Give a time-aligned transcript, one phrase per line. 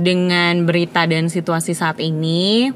[0.00, 2.72] dengan berita dan situasi saat ini,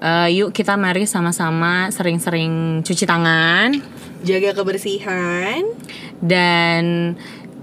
[0.00, 3.74] uh, yuk kita mari sama-sama sering-sering cuci tangan,
[4.22, 5.62] jaga kebersihan,
[6.22, 7.14] dan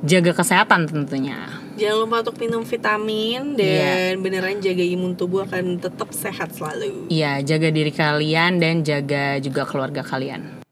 [0.03, 1.63] jaga kesehatan tentunya.
[1.75, 4.15] Jangan lupa untuk minum vitamin dan yeah.
[4.15, 7.11] beneran jaga imun tubuh akan tetap sehat selalu.
[7.11, 10.63] Iya, jaga diri kalian dan jaga juga keluarga kalian.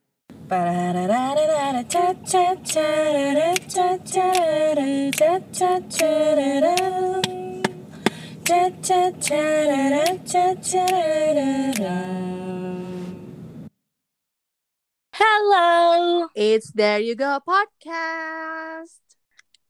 [15.15, 18.99] Hello, it's There You Go podcast.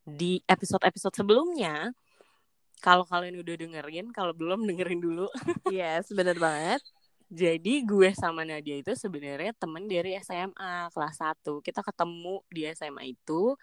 [0.01, 1.93] Di episode-episode sebelumnya,
[2.81, 5.29] kalau kalian udah dengerin, kalau belum dengerin dulu.
[5.69, 6.81] yes, bener banget.
[7.29, 11.61] Jadi gue sama Nadia itu sebenarnya temen dari SMA kelas 1.
[11.61, 13.53] Kita ketemu di SMA itu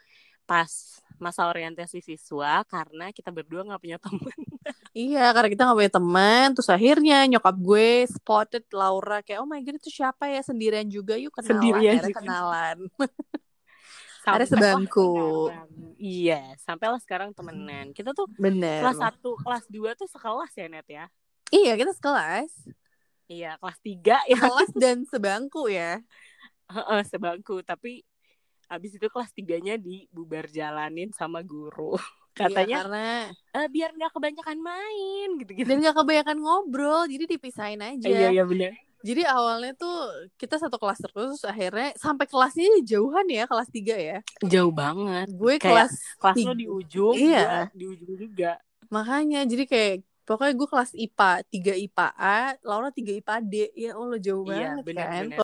[0.47, 4.50] pas masa orientasi siswa karena kita berdua nggak punya teman.
[4.97, 6.47] Iya, karena kita nggak punya teman.
[6.57, 11.19] Terus akhirnya nyokap gue spotted Laura kayak oh my god itu siapa ya sendirian juga
[11.19, 11.51] yuk kenalan.
[11.51, 12.17] Sendirian juga.
[12.23, 12.79] kenalan.
[14.25, 15.11] Sampai ada sebangku.
[15.97, 17.97] Iya, sampailah sekarang temenan.
[17.97, 18.85] Kita tuh Bener.
[18.85, 21.05] kelas satu kelas dua tuh sekelas ya Net ya.
[21.49, 22.53] Iya, kita sekelas.
[23.33, 24.37] Iya, kelas tiga ya.
[24.37, 26.05] Kelas dan sebangku ya.
[26.69, 28.05] Heeh, sebangku, tapi
[28.71, 31.99] Abis itu kelas tiganya dibubar jalanin sama guru.
[32.31, 33.07] Katanya iya, karena
[33.53, 35.67] e, biar nggak kebanyakan main gitu-gitu.
[35.67, 38.07] Dan nggak kebanyakan ngobrol, jadi dipisahin aja.
[38.07, 38.73] Iya iya benar.
[39.01, 44.19] Jadi awalnya tuh kita satu kelas terus, akhirnya sampai kelasnya jauhan ya, kelas tiga ya.
[44.45, 45.27] Jauh banget.
[45.33, 47.73] Gue kelas kelas lo di ujung, iya.
[47.73, 48.61] di ujung juga.
[48.93, 49.95] Makanya jadi kayak
[50.29, 53.55] pokoknya gue kelas IPA tiga IPA A, Laura tiga IPA D.
[53.73, 55.25] Ya Allah jauh iya, banget bener, kan.
[55.33, 55.39] Bener.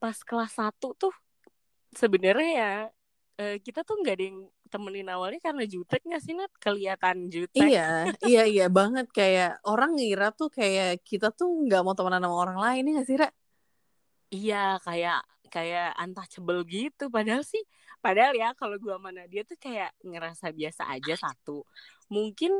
[0.00, 1.14] Pas kelas satu tuh
[1.92, 2.74] sebenarnya ya
[3.40, 4.40] uh, kita tuh nggak ada yang
[4.72, 6.52] temenin awalnya karena jutek nggak sih Nat?
[6.56, 11.92] kelihatan jutek iya iya iya banget kayak orang ngira tuh kayak kita tuh nggak mau
[11.92, 13.28] temenan sama orang lain ya nggak sih Ra?
[14.32, 15.20] iya kayak
[15.52, 17.60] kayak untouchable gitu padahal sih
[18.00, 21.68] padahal ya kalau gua mana dia tuh kayak ngerasa biasa aja satu
[22.08, 22.56] mungkin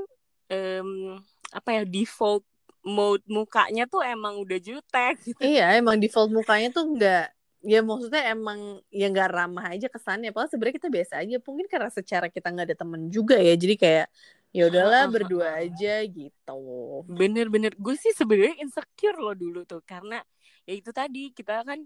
[0.52, 1.16] um,
[1.48, 2.44] apa ya default
[2.84, 5.40] mode mukanya tuh emang udah jutek gitu.
[5.40, 10.34] iya emang default mukanya tuh nggak ya maksudnya emang ya nggak ramah aja kesannya.
[10.34, 11.36] Padahal sebenarnya kita biasa aja.
[11.38, 13.54] Mungkin karena secara kita nggak ada temen juga ya.
[13.54, 14.06] Jadi kayak
[14.52, 16.62] ya udahlah berdua aja gitu.
[17.08, 19.80] Bener-bener gue sih sebenarnya insecure loh dulu tuh.
[19.86, 20.20] Karena
[20.66, 21.78] ya itu tadi kita kan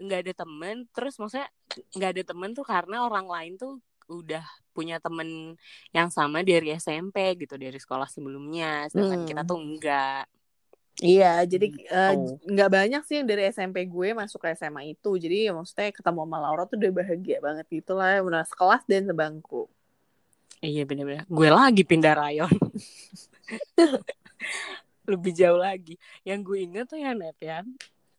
[0.00, 0.88] nggak ada temen.
[0.90, 1.48] Terus maksudnya
[1.94, 4.44] nggak ada temen tuh karena orang lain tuh udah
[4.76, 5.56] punya temen
[5.96, 8.88] yang sama dari SMP gitu dari sekolah sebelumnya.
[8.88, 9.28] Sedangkan hmm.
[9.28, 10.24] kita tuh enggak
[11.04, 12.12] Iya, jadi eh,
[12.48, 15.20] nggak uh, banyak sih yang dari SMP gue masuk ke SMA itu.
[15.20, 19.04] Jadi ya maksudnya ketemu sama Laura tuh udah bahagia banget gitu lah, benar sekelas dan
[19.04, 19.68] sebangku.
[20.64, 21.28] Iya bener-bener.
[21.28, 22.48] Gue lagi pindah rayon.
[25.12, 26.00] Lebih jauh lagi.
[26.24, 27.60] Yang gue inget tuh ya Net ya,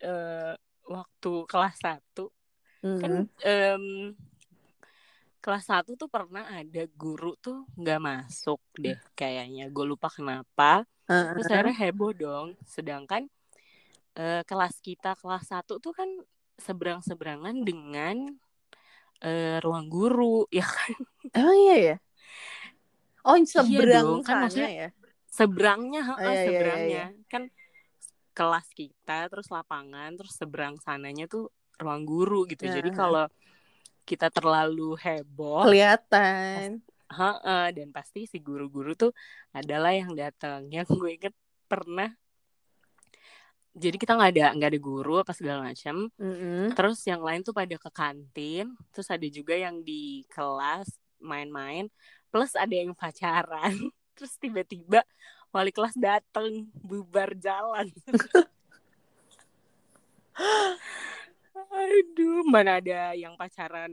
[0.05, 0.53] uh,
[0.85, 2.97] waktu kelas 1 mm -hmm.
[3.01, 4.13] kan um,
[5.45, 9.69] kelas 1 tuh pernah ada guru tuh nggak masuk deh kayaknya.
[9.69, 12.47] Gue lupa kenapa Terus akhirnya heboh dong.
[12.65, 13.29] Sedangkan
[14.17, 16.09] uh, kelas kita kelas satu tuh kan
[16.57, 18.33] seberang-seberangan dengan
[19.21, 20.93] uh, ruang guru, ya kan?
[21.29, 21.95] Emang iya ya?
[23.25, 24.89] Oh, seberang iya dong, kan maksudnya ya?
[25.25, 26.85] Seberangnya, oh, iya, seberangnya.
[26.85, 27.27] Iya, iya.
[27.27, 27.43] Kan
[28.35, 31.49] kelas kita, terus lapangan, terus seberang sananya tuh
[31.81, 32.69] ruang guru gitu.
[32.69, 33.27] Jadi kalau
[34.05, 36.85] kita terlalu heboh, kelihatan.
[37.09, 39.11] Ha, dan pasti si guru-guru tuh
[39.51, 40.69] adalah yang datang.
[40.69, 41.35] Yang gue inget
[41.65, 42.13] pernah
[43.75, 46.79] jadi kita nggak ada nggak ada guru apa segala macam mm-hmm.
[46.79, 50.87] terus yang lain tuh pada ke kantin terus ada juga yang di kelas
[51.19, 51.91] main-main
[52.35, 53.71] plus ada yang pacaran.
[54.15, 55.03] Terus tiba-tiba
[55.55, 57.87] wali kelas dateng bubar jalan
[61.75, 63.91] aduh mana ada yang pacaran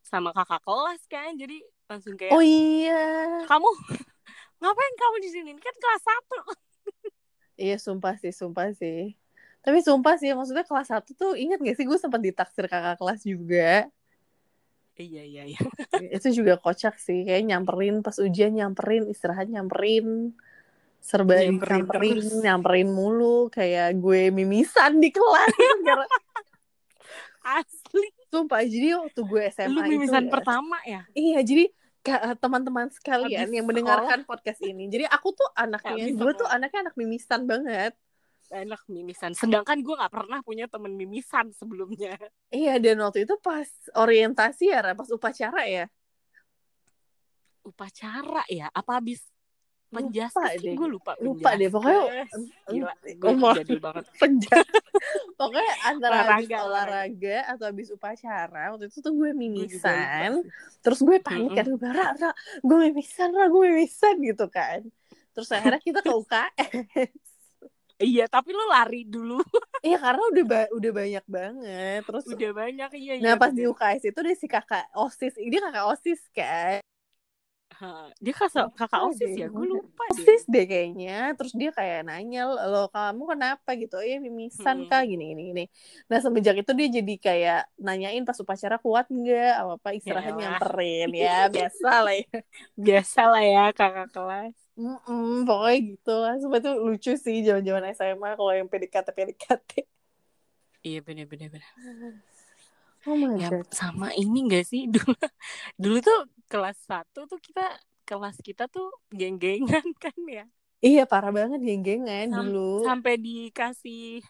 [0.00, 1.34] sama kakak kelas kan?
[1.34, 1.58] Jadi
[1.90, 3.44] langsung kayak oh iya.
[3.50, 3.68] Kamu
[4.62, 5.50] ngapain kamu di sini?
[5.58, 6.38] Kan kelas satu.
[7.60, 9.12] Iya sumpah sih sumpah sih.
[9.60, 13.20] Tapi sumpah sih maksudnya kelas satu tuh inget gak sih gue sempat ditaksir kakak kelas
[13.20, 13.84] juga?
[14.96, 15.60] Iya iya iya.
[16.08, 20.32] Itu juga kocak sih kayak nyamperin pas ujian nyamperin istirahat nyamperin
[21.00, 25.52] serba nyamperin, nyamperin, nyamperin mulu kayak gue mimisan di kelas
[27.42, 31.02] asli Sumpah, jadi waktu gue SMA Lu mimisan itu, ya, pertama ya?
[31.18, 31.64] Iya, jadi
[32.06, 34.30] eh, teman-teman sekalian Habis yang mendengarkan sekolah.
[34.30, 34.86] podcast ini.
[34.86, 37.92] Jadi aku tuh anaknya, gue tuh anaknya anak mimisan banget.
[38.54, 39.34] Anak mimisan.
[39.34, 42.14] Sedangkan gue gak pernah punya temen mimisan sebelumnya.
[42.54, 43.66] Iya, dan waktu itu pas
[43.98, 45.86] orientasi ya, pas upacara ya.
[47.66, 48.70] Upacara ya?
[48.70, 49.02] Apa
[49.90, 52.26] habis penjaskas gue lupa lupa deh pokoknya
[52.70, 54.04] gila gue jadul banget.
[54.22, 54.84] penjaskas
[55.34, 57.38] pokoknya antara olahraga, olahraga.
[57.50, 60.46] atau habis upacara waktu itu tuh gue mimisan.
[60.78, 62.30] terus gue panik kan gue ra, ra
[62.62, 64.86] gue mimisan ra gue mimisan gitu kan.
[65.30, 67.10] Terus akhirnya kita ke UKS
[68.00, 69.44] Iya, tapi lu lari dulu.
[69.84, 72.00] iya, karena udah ba udah banyak banget.
[72.08, 73.12] Terus udah banyak iya.
[73.20, 76.80] Nah, iya, pas di UKS itu deh si kakak OSIS, ini kakak OSIS kan
[78.24, 79.46] dia kakak kakak osis ya?
[79.48, 80.62] Gue lupa osis deh.
[80.62, 81.32] deh kayaknya.
[81.36, 83.70] Terus dia kayak nanya lo kamu kenapa?
[83.76, 84.00] gitu.
[84.00, 84.88] Oh ya mimisan hmm.
[84.90, 85.64] kah gini gini gini.
[86.06, 89.54] Nah semenjak itu dia jadi kayak nanyain pas upacara kuat nggak?
[89.60, 90.38] Apa apa istirahat ya.
[90.38, 91.08] nyamperin.
[91.16, 92.36] Ya biasa lah ya.
[92.76, 94.54] Biasa lah ya kakak kelas.
[94.80, 96.34] Mm -mm, pokoknya gitu lah.
[96.36, 99.70] Itu lucu sih zaman-zaman SMA kalau yang PDKT PDKT
[100.80, 101.52] iya bener bener.
[101.52, 102.24] Bener
[103.08, 103.64] Oh my ya, God.
[103.72, 104.84] sama ini gak sih?
[104.94, 105.16] Dulu
[105.80, 106.20] dulu tuh
[106.52, 107.64] kelas satu tuh kita
[108.04, 110.44] kelas kita tuh geng-gengan kan ya?
[110.80, 112.84] Iya parah banget geng-gengan Sam dulu.
[112.84, 114.24] sampai dikasih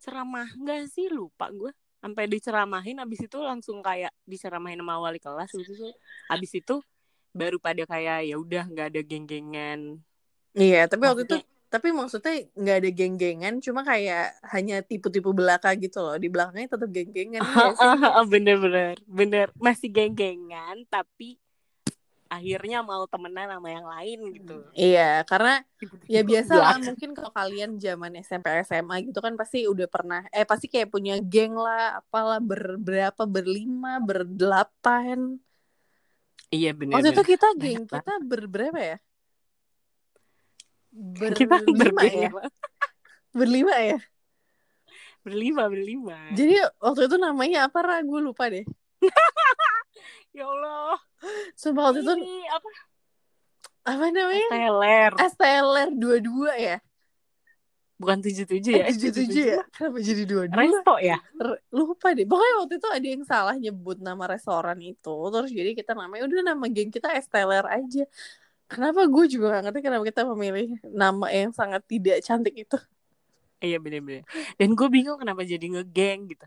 [0.00, 1.08] ceramah gak sih?
[1.08, 5.92] Lupa gue sampai diceramahin abis itu langsung kayak diceramahin sama wali kelas gitu tuh
[6.30, 6.76] abis itu
[7.34, 10.00] baru pada kayak ya udah nggak ada geng-gengan.
[10.56, 15.74] Iya tapi Maksudnya, waktu itu tapi maksudnya nggak ada geng-gengan cuma kayak hanya tipu-tipu belaka
[15.74, 16.16] gitu loh.
[16.16, 17.42] Di belakangnya tetap geng-gengan
[18.30, 21.36] bener-bener bener masih geng-gengan tapi
[22.26, 24.56] akhirnya mau temenan sama yang lain gitu.
[24.74, 25.62] Iya karena
[26.10, 30.42] ya biasa lah mungkin kalau kalian zaman SMP SMA gitu kan pasti udah pernah eh
[30.42, 35.38] pasti kayak punya geng lah apalah berberapa berlima berdelapan.
[36.50, 38.98] Iya bener waktu itu kita geng kita berberapa ya
[40.96, 42.30] Ber kita berlima ya
[43.36, 43.74] berlima.
[43.76, 43.98] Ya?
[45.20, 46.18] Berlima berlima.
[46.32, 48.64] Jadi waktu itu namanya apa ragu lupa deh.
[50.36, 51.00] Ya Allah.
[51.56, 52.12] Sumpah waktu itu
[52.52, 52.68] apa?
[53.88, 54.48] Apa namanya?
[54.52, 56.76] STLR STLR dua dua ya?
[57.96, 58.92] Bukan tujuh tujuh ya?
[58.92, 61.16] tujuh tujuh ya kenapa jadi dua dua resto ya?
[61.72, 62.28] Lupa deh.
[62.28, 65.16] Pokoknya waktu itu ada yang salah nyebut nama restoran itu.
[65.32, 68.04] Terus jadi kita namanya udah nama geng kita STLR aja
[68.66, 72.78] Kenapa gue juga gak ngerti kenapa kita memilih nama yang sangat tidak cantik itu.
[73.62, 74.26] Iya bener-bener.
[74.58, 76.46] Dan gue bingung kenapa jadi ngegeng gitu.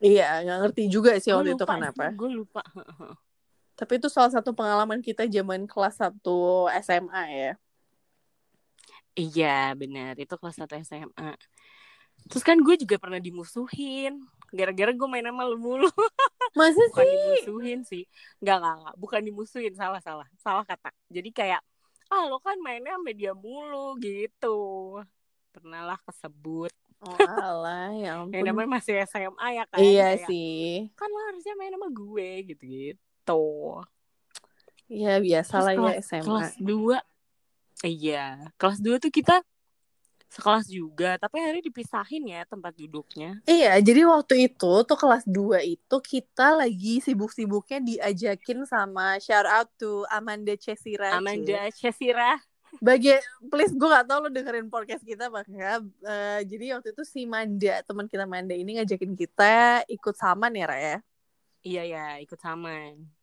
[0.00, 2.08] Iya, gak ngerti juga sih waktu itu kenapa.
[2.16, 2.64] Gue lupa.
[3.78, 7.52] Tapi itu salah satu pengalaman kita zaman kelas 1 SMA ya.
[9.18, 11.30] Iya benar, itu kelas 1 SMA.
[12.26, 14.18] Terus kan gue juga pernah dimusuhin.
[14.50, 15.86] Gara-gara gue main sama lu mulu.
[16.58, 17.12] Masa bukan sih?
[17.14, 18.04] dimusuhin sih.
[18.42, 18.94] Nggak nggak nggak.
[18.98, 19.72] Bukan dimusuhin.
[19.78, 20.26] Salah salah.
[20.42, 20.90] Salah kata.
[21.08, 21.62] Jadi kayak
[22.08, 24.58] ah lo kan mainnya sama dia mulu gitu.
[25.54, 26.72] Pernah lah kesebut.
[26.98, 28.34] Oh alah ya ampun.
[28.34, 29.78] Yang namanya masih SMA ya kan.
[29.78, 30.90] Iya kayak, sih.
[30.98, 33.44] Kan lo harusnya main sama gue gitu-gitu.
[34.88, 36.24] Iya biasa lah ya SMA.
[36.24, 36.98] Kelas 2
[37.86, 39.38] Iya, kelas 2 tuh kita
[40.28, 43.40] sekelas juga tapi hari dipisahin ya tempat duduknya.
[43.48, 49.68] Iya jadi waktu itu tuh kelas 2 itu kita lagi sibuk-sibuknya diajakin sama shout out
[49.80, 52.36] to Amanda Cesira Amanda Cesira.
[52.84, 53.16] Bagi
[53.48, 55.88] please gue gak tau lo dengerin podcast kita apa enggak.
[56.04, 60.68] Uh, jadi waktu itu si Manda teman kita Manda ini ngajakin kita ikut saman ya
[60.68, 60.96] Raya?
[61.64, 63.17] Iya ya ikut saman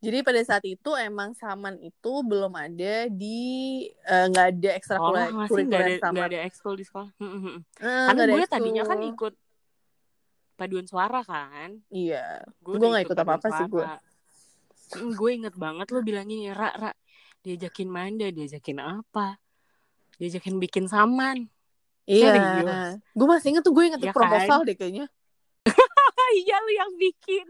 [0.00, 4.96] jadi pada saat itu emang saman itu belum ada di eh, nggak uh, ada ekstra
[4.96, 5.12] oh,
[5.44, 6.24] kurikuler sama.
[6.24, 7.12] Gak ada ekskul di sekolah.
[7.20, 9.34] Uh, Karena gue tadinya kan ikut
[10.56, 11.84] paduan suara kan.
[11.92, 12.48] Iya.
[12.64, 13.86] Gue gak ikut apa-apa sih gue.
[15.20, 16.92] gue inget banget lo bilangin ya, Ra, Ra,
[17.44, 19.36] diajakin manda, diajakin apa?
[20.16, 21.44] Diajakin bikin saman.
[22.08, 22.96] Iya.
[23.12, 24.68] Gue masih inget tuh gue inget ya proposal kan?
[24.68, 25.06] deh kayaknya.
[26.40, 27.44] iya lu yang bikin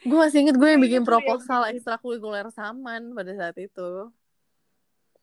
[0.00, 4.08] gue masih inget gue yang bikin proposal ekstrakurikuler saman pada saat itu.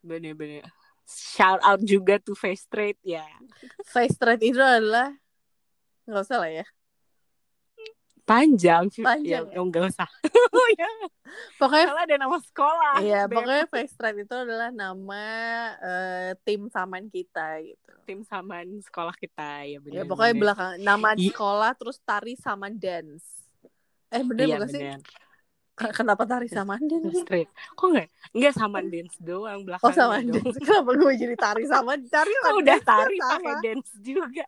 [0.06, 0.66] Bener-bener.
[1.08, 3.24] Shout out juga to face trade ya.
[3.96, 5.16] Face trade itu adalah
[6.04, 6.66] nggak usah lah ya.
[8.28, 9.60] Panjang panjang ya, ya?
[9.64, 10.10] nggak usah.
[10.68, 10.84] Ya.
[11.56, 12.96] pokoknya Soalnya ada nama sekolah.
[13.00, 15.26] Iya pokoknya face trade itu adalah nama
[15.80, 17.92] uh, tim saman kita gitu.
[18.04, 23.47] Tim saman sekolah kita ya benar ya pokoknya belakang nama sekolah terus tari saman dance
[24.14, 24.82] eh bener iya, bukan sih
[25.78, 27.22] Kenapa tari saman dance?
[27.22, 27.54] Straight.
[27.78, 28.10] Kok enggak?
[28.34, 29.86] Enggak saman dance doang belakang.
[29.86, 30.58] Oh saman dance.
[30.66, 32.34] Kenapa gue jadi tari sama tari?
[32.34, 34.42] Kok udah tari pakai dance juga.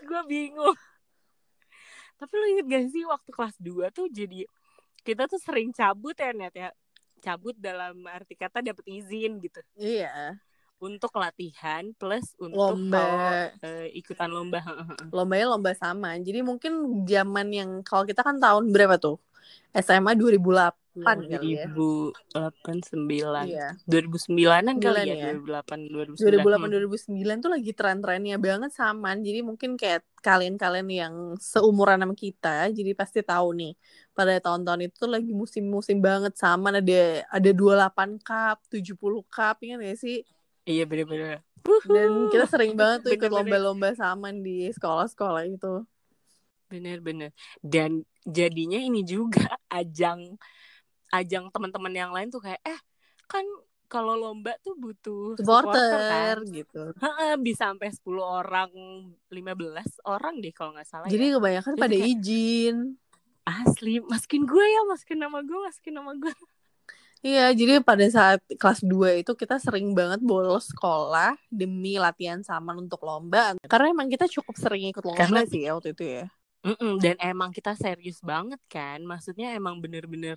[0.00, 0.72] gue bingung
[2.16, 4.48] tapi lo inget gak sih waktu kelas 2 tuh jadi
[5.04, 6.68] kita tuh sering cabut ya net ya
[7.20, 10.40] cabut dalam arti kata dapet izin gitu iya
[10.76, 13.48] untuk latihan plus untuk lomba.
[13.64, 14.60] uh, ikutan lomba
[15.08, 16.16] lombanya lomba sama.
[16.20, 19.16] Jadi mungkin zaman yang kalau kita kan tahun berapa tuh?
[19.76, 21.68] SMA 2008 kali ya.
[21.68, 23.68] 2008 9 iya.
[23.84, 25.36] 2009an kali ya, ya.
[25.36, 32.16] 2008 2008 2009 tuh lagi tren-trennya banget saman jadi mungkin kayak kalian-kalian yang seumuran sama
[32.16, 33.72] kita jadi pasti tahu nih
[34.16, 36.72] pada tahun-tahun itu lagi musim-musim banget sama.
[36.72, 38.96] Ada ada 28 cup 70
[39.28, 40.24] cup ya gak sih
[40.66, 41.40] iya bener-bener
[41.86, 45.82] dan kita sering banget tuh ikut lomba-lomba saman di sekolah-sekolah itu
[46.66, 47.30] bener-bener
[47.62, 50.34] dan jadinya ini juga ajang
[51.14, 52.80] ajang teman-teman yang lain tuh kayak eh
[53.30, 53.46] kan
[53.86, 56.54] kalau lomba tuh butuh supporter, supporter kan?
[56.54, 56.82] gitu.
[57.46, 58.70] bisa sampai 10 orang,
[59.30, 61.06] 15 orang deh kalau nggak salah.
[61.06, 61.32] Jadi ya.
[61.38, 62.76] kebanyakan Jadi pada kayak, izin.
[63.46, 66.34] Asli, masukin gue ya, masukin nama gue, masukin nama gue.
[67.24, 72.76] Iya, jadi pada saat kelas 2 itu kita sering banget bolos sekolah demi latihan sama
[72.76, 73.56] untuk lomba.
[73.66, 76.24] Karena emang kita cukup sering ikut lomba Karena, sih ya waktu itu ya.
[76.66, 80.34] Mm-mm, dan emang kita serius banget kan, maksudnya emang bener-bener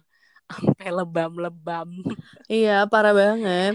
[0.50, 1.90] sampai lebam-lebam.
[2.50, 3.74] Iya, parah banget.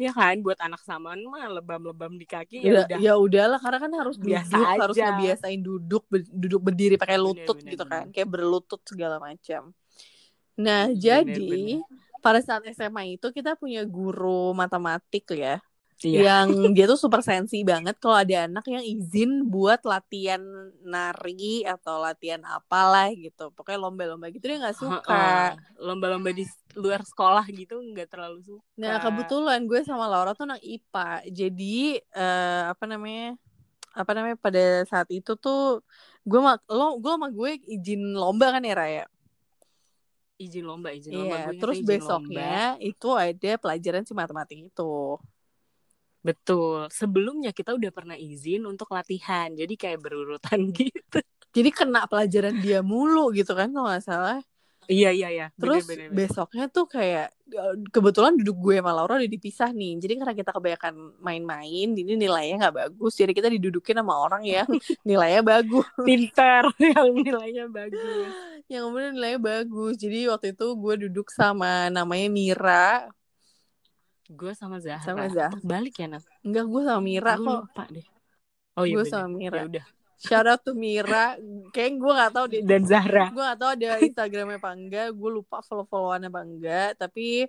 [0.00, 2.98] Ya kan, buat anak saman mah lebam-lebam di kaki ya, udah.
[3.04, 4.80] Ya udahlah, karena kan harus Biasa duduk, aja.
[4.80, 9.76] harus ngebiasain duduk, duduk berdiri pakai lutut bener, gitu kan, kayak berlutut segala macam.
[10.60, 11.84] Nah, bener, jadi bener.
[12.20, 15.58] Pada saat SMA itu kita punya guru matematik ya
[16.00, 16.48] Iya.
[16.48, 20.40] Yang dia tuh super sensi banget kalau ada anak yang izin buat latihan
[20.80, 23.52] nari atau latihan apalah gitu.
[23.52, 25.60] Pokoknya lomba-lomba gitu dia nggak suka.
[25.76, 28.64] Lomba-lomba di luar sekolah gitu nggak terlalu suka.
[28.80, 31.08] Nah kebetulan gue sama Laura tuh anak IPA.
[31.28, 33.36] Jadi uh, apa namanya?
[33.92, 35.84] Apa namanya pada saat itu tuh
[36.24, 36.40] gue
[36.72, 39.04] lo gue sama gue izin lomba kan ya Raya
[40.40, 42.80] izin lomba izin iya, lomba gue terus besoknya lomba.
[42.80, 45.20] itu ada pelajaran si matematik itu
[46.20, 46.92] Betul.
[46.92, 49.48] Sebelumnya kita udah pernah izin untuk latihan.
[49.56, 51.18] Jadi kayak berurutan gitu.
[51.50, 54.40] Jadi kena pelajaran dia mulu gitu kan kalau nggak salah.
[54.90, 55.46] Iya iya iya.
[55.54, 57.30] Terus bener, bener, besoknya tuh kayak
[57.94, 60.02] kebetulan duduk gue sama Laura udah dipisah nih.
[60.02, 63.14] Jadi karena kita kebanyakan main-main, ini nilainya nggak bagus.
[63.14, 64.66] Jadi kita didudukin sama orang yang
[65.08, 65.86] nilainya bagus.
[66.02, 66.66] Pinter
[66.98, 68.30] yang nilainya bagus.
[68.66, 69.94] Yang kemudian nilainya bagus.
[69.94, 72.90] Jadi waktu itu gue duduk sama namanya Mira
[74.30, 75.02] Gue sama Zahra.
[75.02, 75.58] Sama Zahra.
[75.66, 76.22] Balik ya, Nat?
[76.46, 77.66] Enggak, gue sama Mira kok.
[77.66, 78.06] lupa deh.
[78.78, 79.58] Oh iya, Gue sama Mira.
[79.58, 79.86] Ya udah.
[80.20, 81.40] Shout out to Mira.
[81.72, 82.60] Kayak gue gak tau deh.
[82.60, 83.32] Dan Zahra.
[83.32, 85.08] Gue gak tau ada Instagramnya apa enggak.
[85.16, 86.90] Gue lupa follow-followannya apa enggak.
[87.00, 87.48] Tapi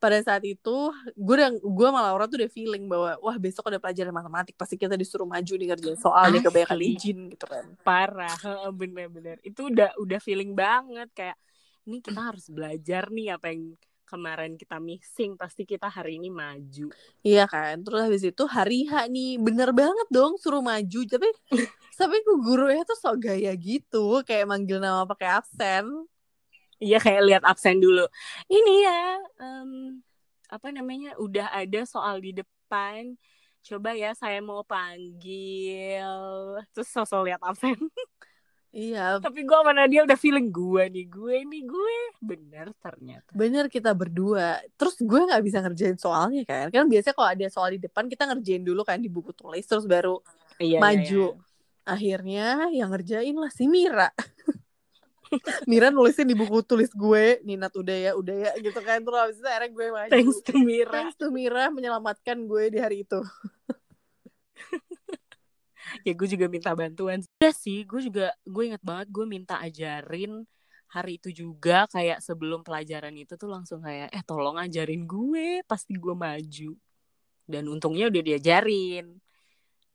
[0.00, 0.76] pada saat itu
[1.12, 4.80] gue udah gue sama Laura tuh udah feeling bahwa wah besok ada pelajaran matematik pasti
[4.80, 8.32] kita disuruh maju nih kerjain soal nih kebanyakan izin gitu kan parah
[8.72, 11.36] bener-bener itu udah udah feeling banget kayak
[11.84, 13.76] ini kita harus belajar nih apa yang
[14.10, 16.90] kemarin kita missing pasti kita hari ini maju.
[17.22, 17.78] Iya kan?
[17.86, 21.30] Terus habis itu hari H nih bener banget dong suruh maju tapi
[22.00, 25.86] tapi guru ya tuh sok gaya gitu kayak manggil nama pakai absen.
[26.82, 28.10] Iya kayak lihat absen dulu.
[28.50, 29.02] Ini ya
[29.38, 30.02] um,
[30.50, 33.14] apa namanya udah ada soal di depan.
[33.62, 36.10] Coba ya saya mau panggil.
[36.74, 37.78] Terus sosok lihat absen
[38.70, 39.18] Iya.
[39.18, 43.30] Tapi gue sama Nadia udah feeling gue nih, gue nih gue bener ternyata.
[43.34, 44.62] Bener kita berdua.
[44.78, 46.70] Terus gue nggak bisa ngerjain soalnya kan?
[46.70, 49.90] Kan biasanya kalau ada soal di depan kita ngerjain dulu kan di buku tulis, terus
[49.90, 50.22] baru
[50.62, 51.24] iya, iya maju.
[51.34, 51.48] Iya, iya.
[51.90, 54.14] Akhirnya yang ngerjain lah si Mira.
[55.70, 59.02] Mira nulisnya di buku tulis gue, Ninat udah ya, udah ya gitu kan.
[59.02, 60.10] Terus habis itu akhirnya gue maju.
[60.14, 60.94] Thanks to Mira.
[60.94, 63.18] Thanks to Mira menyelamatkan gue di hari itu.
[66.06, 67.18] ya gue juga minta bantuan.
[67.40, 70.44] Udah sih gue juga gue inget banget gue minta ajarin
[70.90, 75.94] hari itu juga kayak sebelum pelajaran itu tuh langsung kayak eh tolong ajarin gue pasti
[75.94, 76.70] gue maju.
[77.46, 79.18] Dan untungnya udah diajarin.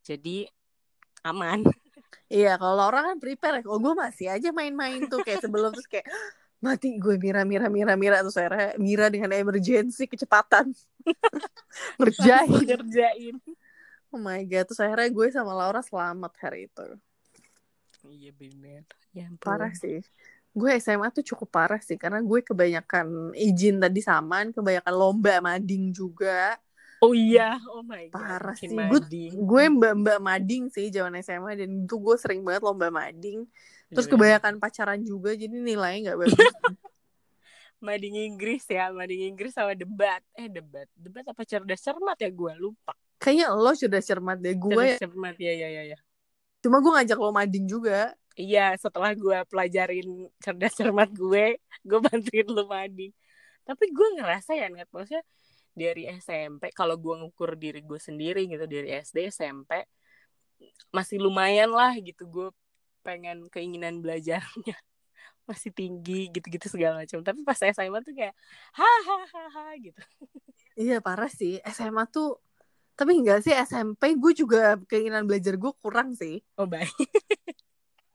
[0.04, 0.48] Jadi
[1.24, 1.64] aman.
[2.32, 6.08] Iya kalau orang kan prepare kalau gue masih aja main-main tuh kayak sebelum terus kayak
[6.64, 8.24] mati gue mira mira mira mira.
[8.24, 10.72] Terus akhirnya mira dengan emergency kecepatan.
[12.00, 13.36] Ngerjain ngerjain
[14.14, 16.88] Oh my god, terus akhirnya gue sama Laura selamat hari itu.
[18.06, 18.82] Iya bener.
[19.16, 20.04] Ya, parah sih.
[20.56, 25.92] Gue SMA tuh cukup parah sih karena gue kebanyakan izin tadi saman, kebanyakan lomba mading
[25.92, 26.56] juga.
[27.04, 28.16] Oh iya, oh my god.
[28.16, 28.72] Parah sih.
[28.72, 29.00] Gue,
[29.36, 33.44] gue mbak-mbak mading sih zaman SMA dan itu gue sering banget lomba mading.
[33.92, 36.40] Terus iya, kebanyakan pacaran juga jadi nilainya nggak bagus.
[37.86, 40.24] mading Inggris ya, mading Inggris sama debat.
[40.40, 42.96] Eh debat, debat apa cerdas cermat ya gue lupa.
[43.26, 44.70] Kayaknya lo sudah cermat deh gue.
[44.70, 45.98] Cerdas cermat ya ya ya ya.
[46.62, 48.14] Cuma gue ngajak lo mading juga.
[48.38, 53.10] Iya, setelah gue pelajarin cerdas cermat gue, gue bantuin lo mading.
[53.66, 55.26] Tapi gue ngerasa ya, nggak maksudnya
[55.74, 59.90] dari SMP, kalau gue ngukur diri gue sendiri gitu dari SD SMP
[60.94, 62.48] masih lumayan lah gitu gue
[63.04, 64.76] pengen keinginan belajarnya
[65.50, 68.34] masih tinggi gitu-gitu segala macam tapi pas SMA tuh kayak
[68.74, 70.02] hahaha gitu
[70.80, 72.40] iya parah sih SMA tuh
[72.96, 76.40] tapi enggak sih SMP gue juga keinginan belajar gue kurang sih.
[76.56, 76.88] Oh baik.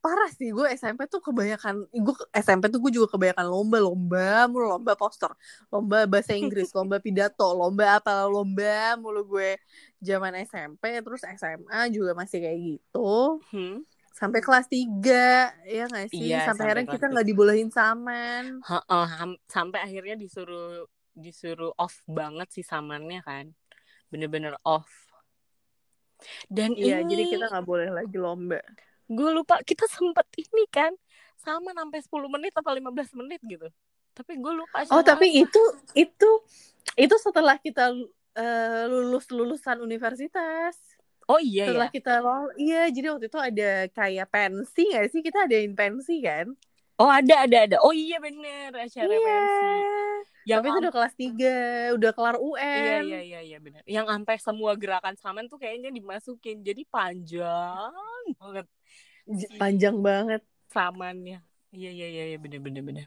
[0.00, 4.72] Parah sih gue SMP tuh kebanyakan gue SMP tuh gue juga kebanyakan lomba lomba mulu
[4.72, 5.28] lomba poster
[5.68, 9.60] lomba bahasa Inggris lomba pidato lomba apa lomba mulu gue.
[10.00, 13.40] Zaman SMP terus SMA juga masih kayak gitu.
[13.52, 13.84] Hmm.
[14.10, 16.28] sampai kelas 3 ya gak sih?
[16.28, 18.60] Iya, sampai, akhirnya kita nggak dibolehin saman.
[18.68, 20.84] Ha -ha, sampai akhirnya disuruh
[21.16, 23.48] disuruh off banget sih samannya kan
[24.10, 24.90] bener-bener off
[26.52, 27.08] dan iya ini...
[27.14, 28.60] jadi kita nggak boleh lagi lomba
[29.10, 30.92] gue lupa kita sempet ini kan
[31.40, 33.66] sama sampai 10 menit atau 15 menit gitu
[34.12, 35.42] tapi gue lupa oh tapi apa.
[35.48, 35.62] itu
[35.96, 36.30] itu
[36.98, 37.94] itu setelah kita
[38.36, 40.76] uh, lulus lulusan universitas
[41.30, 41.94] Oh iya Setelah ya.
[41.94, 45.22] kita lol, iya jadi waktu itu ada kayak pensi gak sih?
[45.22, 46.50] Kita adain pensi kan?
[47.00, 47.76] Oh ada ada ada.
[47.80, 49.24] Oh iya bener acara iya.
[49.24, 49.72] pensi.
[50.44, 51.56] Yang Tapi itu udah kelas 3,
[51.96, 52.60] udah kelar UN.
[52.60, 53.80] Iya iya iya iya benar.
[53.88, 56.60] Yang sampai semua gerakan saman tuh kayaknya dimasukin.
[56.60, 58.66] Jadi panjang banget
[59.58, 61.38] panjang banget samannya
[61.70, 63.06] iya iya iya, iya bener bener bener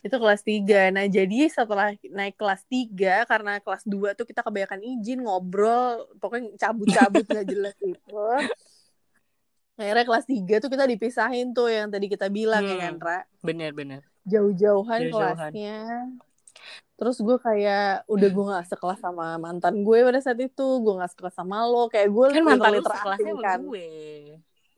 [0.00, 4.80] itu kelas 3 nah jadi setelah naik kelas 3 karena kelas 2 tuh kita kebanyakan
[4.80, 8.24] izin ngobrol pokoknya cabut-cabut gak jelas itu
[9.80, 13.18] akhirnya kelas 3 tuh kita dipisahin tuh yang tadi kita bilang hmm, ya kan Ra
[13.40, 15.80] bener bener jauh-jauhan Jauh kelasnya
[17.00, 21.16] terus gue kayak udah gue gak sekelas sama mantan gue pada saat itu gue gak
[21.16, 23.60] sekelas sama lo kayak gue kan mantan lo sekelasnya kan.
[23.64, 23.88] gue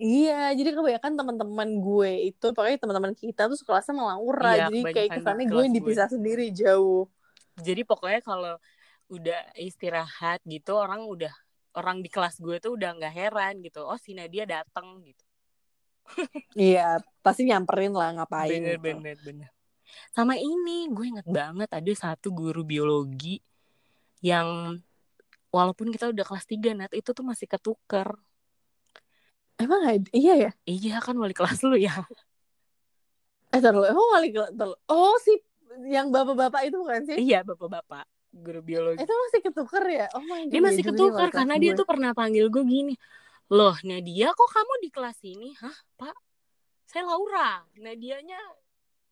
[0.03, 4.79] Iya, jadi kebanyakan teman-teman gue itu, pokoknya teman-teman kita tuh sekelasnya sama Laura, iya, jadi
[4.91, 6.15] kayak kesannya gue yang dipisah gue.
[6.19, 7.07] sendiri jauh.
[7.63, 8.59] Jadi pokoknya kalau
[9.07, 11.31] udah istirahat gitu, orang udah
[11.77, 13.85] orang di kelas gue tuh udah nggak heran gitu.
[13.85, 15.25] Oh, si Nadia datang gitu.
[16.59, 18.61] iya, pasti nyamperin lah ngapain.
[18.61, 18.85] Bener, gitu.
[18.85, 19.51] bener, bener.
[20.13, 23.41] Sama ini, gue inget banget ada satu guru biologi
[24.25, 24.79] yang
[25.53, 28.17] walaupun kita udah kelas 3, Nat, itu tuh masih ketuker
[29.63, 29.79] Emang
[30.11, 30.51] iya ya?
[30.67, 32.03] Iya kan wali kelas lu ya.
[33.55, 34.51] Eh terlalu, emang wali kelas
[34.91, 35.39] Oh si
[35.87, 37.17] yang bapak-bapak itu bukan sih?
[37.21, 38.99] Iya bapak-bapak guru biologi.
[39.05, 40.07] Itu masih ketuker ya?
[40.17, 40.53] Oh my God.
[40.53, 42.95] Dia masih ketuker karena dia tuh pernah panggil gue gini.
[43.53, 45.53] Loh Nadia kok kamu di kelas ini?
[45.61, 46.17] Hah pak?
[46.89, 47.61] Saya Laura.
[47.77, 48.41] Nadianya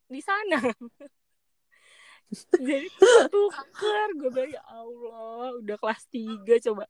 [0.09, 0.59] di sana.
[2.57, 6.87] Jadi ketuker gue bilang ya Allah udah kelas 3 coba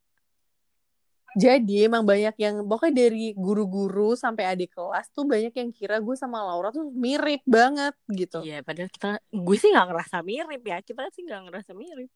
[1.31, 6.15] jadi emang banyak yang pokoknya dari guru-guru sampai adik kelas tuh banyak yang kira gue
[6.19, 8.43] sama Laura tuh mirip banget gitu.
[8.43, 10.77] Iya, padahal kita gue sih nggak ngerasa mirip ya.
[10.83, 12.11] Kita sih nggak ngerasa mirip.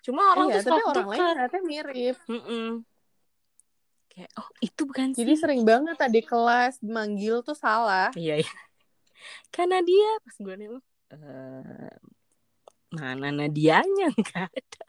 [0.00, 2.16] Cuma orang iya, tuh tapi orang lain ternyata mirip.
[2.24, 2.68] Mm -mm.
[4.10, 5.40] Kayak oh itu bukan Jadi sih.
[5.40, 8.08] sering banget adik kelas manggil tuh salah.
[8.16, 8.58] Iya, iya.
[9.54, 11.94] Karena dia pas gue nih uh,
[12.96, 14.82] mana Nadianya nggak ada.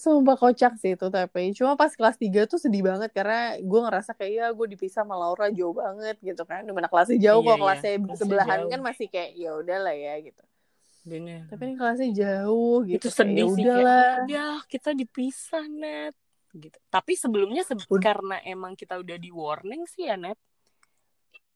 [0.00, 4.16] Sumpah kocak sih itu tapi cuma pas kelas 3 tuh sedih banget karena gue ngerasa
[4.16, 7.48] kayak ya gue dipisah sama Laura jauh banget gitu kan di mana kelasnya jauh iya,
[7.52, 7.60] kok iya.
[7.60, 8.70] kelasnya sebelahan jauh.
[8.72, 10.40] kan masih kayak ya udahlah ya gitu
[11.10, 11.50] Bener.
[11.50, 16.14] tapi ini kelasnya jauh gitu itu sedih ya sih udahlah ya kita dipisah net
[16.54, 20.38] gitu tapi sebelumnya se karena emang kita udah di warning sih ya net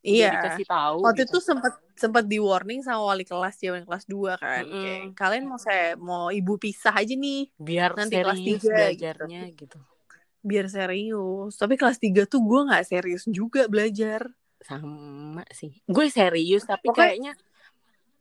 [0.04, 0.36] Iya.
[0.36, 0.98] Dikasih tahu.
[1.00, 1.32] Waktu gitu.
[1.32, 4.62] itu sempat sempat di warning sama wali kelas ya, kelas 2 kan.
[4.62, 4.82] Mm -hmm.
[4.84, 7.48] Kayak kalian mau saya mau ibu pisah aja nih.
[7.56, 8.68] Biar nanti kelas 3 gitu.
[8.68, 9.64] belajarnya gitu.
[9.64, 9.78] gitu.
[10.44, 11.56] Biar serius.
[11.56, 14.28] Tapi kelas 3 tuh gue nggak serius juga belajar.
[14.60, 15.72] Sama sih.
[15.88, 17.32] Gue serius tapi Pokoknya...
[17.32, 17.32] kayaknya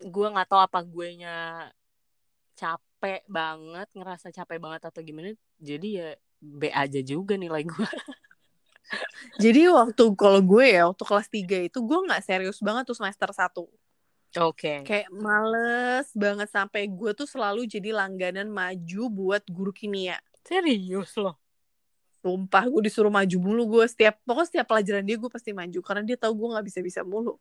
[0.04, 1.36] gue nggak tahu apa gue nya
[2.54, 5.34] capek banget, ngerasa capek banget atau gimana.
[5.60, 6.10] Jadi ya
[6.44, 7.88] B aja juga nilai gue.
[9.44, 13.30] Jadi waktu kalau gue ya waktu kelas 3 itu gue nggak serius banget tuh semester
[13.32, 13.50] 1.
[13.54, 13.70] Oke.
[14.34, 14.78] Okay.
[14.82, 20.18] Kayak males banget sampai gue tuh selalu jadi langganan maju buat guru kimia.
[20.42, 21.38] Serius loh.
[22.24, 26.04] Sumpah gue disuruh maju mulu gue setiap pokoknya setiap pelajaran dia gue pasti maju karena
[26.08, 27.38] dia tahu gue nggak bisa bisa mulu.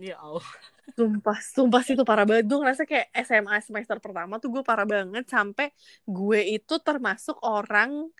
[0.00, 0.48] Ya Allah.
[0.96, 2.50] Sumpah, sumpah sih itu parah banget.
[2.50, 5.70] Gue ngerasa kayak SMA semester pertama tuh gue parah banget sampai
[6.02, 8.10] gue itu termasuk orang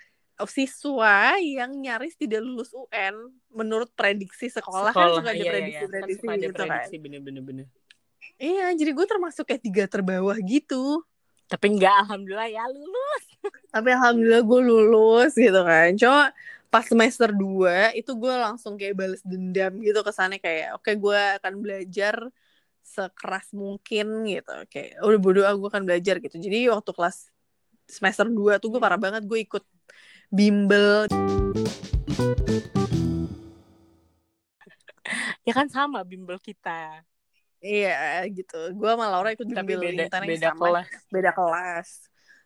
[0.46, 5.82] siswa yang nyaris tidak lulus UN menurut prediksi sekolah, kan sekolah kan suka ada prediksi
[5.82, 7.02] iya, prediksi kan gitu prediksi, kan.
[7.02, 7.66] Bener, bener,
[8.40, 11.04] Iya, jadi gue termasuk kayak tiga terbawah gitu.
[11.50, 13.24] Tapi enggak, alhamdulillah ya lulus.
[13.74, 15.90] Tapi alhamdulillah gue lulus gitu kan.
[15.98, 16.32] Cuma
[16.70, 20.94] pas semester 2 itu gue langsung kayak balas dendam gitu ke sana kayak oke okay,
[20.94, 22.14] gue akan belajar
[22.86, 24.54] sekeras mungkin gitu.
[24.70, 26.38] Kayak udah bodo ah gue akan belajar gitu.
[26.38, 27.26] Jadi waktu kelas
[27.90, 29.66] semester 2 tuh gue parah banget gue ikut
[30.30, 31.10] bimbel.
[35.42, 37.02] Ya kan sama bimbel kita.
[37.58, 38.78] Iya gitu.
[38.78, 40.62] Gue sama Laura ikut bimbel Tapi beda, beda sama.
[40.62, 40.88] kelas.
[41.10, 41.88] Beda kelas.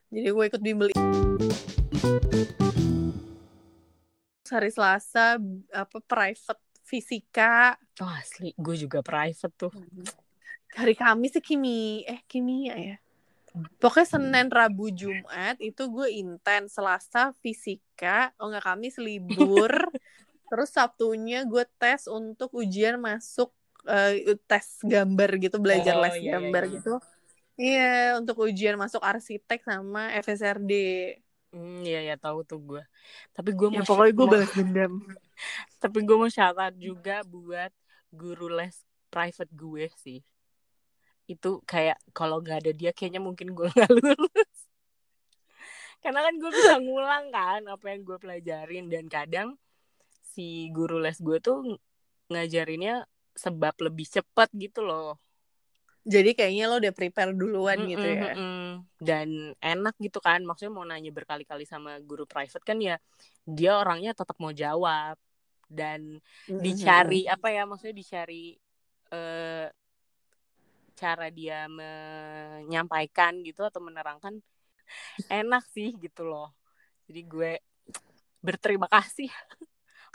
[0.09, 0.89] Jadi gue ikut bimbel
[4.55, 5.37] hari Selasa
[5.75, 7.75] apa private fisika.
[7.99, 8.55] Oh asli.
[8.55, 9.73] Gue juga private tuh.
[10.79, 12.97] Hari Kamis sih kimi eh kimia ya.
[13.79, 16.79] Pokoknya Senin Rabu Jumat itu gue intens.
[16.79, 19.73] Selasa fisika oh nggak Kamis libur.
[20.51, 23.51] Terus Sabtunya gue tes untuk ujian masuk
[23.89, 24.13] uh,
[24.47, 26.75] tes gambar gitu belajar Oh, les iya, iya, gambar iya.
[26.79, 26.95] gitu.
[27.55, 30.73] Iya untuk ujian masuk arsitek sama FSRD
[31.55, 32.83] hmm iya ya tahu tuh gue
[33.31, 34.93] tapi gue ya mau pokoknya gue balas dendam.
[35.83, 37.69] Tapi gue mau syarat juga buat
[38.15, 38.73] guru les
[39.13, 40.19] private gue sih.
[41.29, 44.57] Itu kayak kalau nggak ada dia kayaknya mungkin gue nggak lulus.
[46.01, 48.85] Karena kan gue bisa ngulang kan apa yang gue pelajarin.
[48.89, 49.49] Dan kadang
[50.35, 51.81] si guru les gue tuh ng-
[52.33, 55.19] ngajarinnya sebab lebih cepet gitu loh
[56.05, 58.33] jadi kayaknya lo udah prepare duluan gitu Mm-mm, ya.
[58.37, 58.61] mm-mm.
[59.01, 59.29] dan
[59.61, 62.97] enak gitu kan maksudnya mau nanya berkali-kali sama guru private kan ya
[63.45, 65.17] dia orangnya tetap mau jawab.
[65.65, 68.55] Dan dicari apa ya maksudnya dicari
[69.11, 69.67] eh,
[70.95, 74.39] cara dia menyampaikan gitu atau menerangkan
[75.27, 76.55] enak sih gitu loh.
[77.11, 77.53] Jadi gue
[78.45, 79.33] berterima kasih.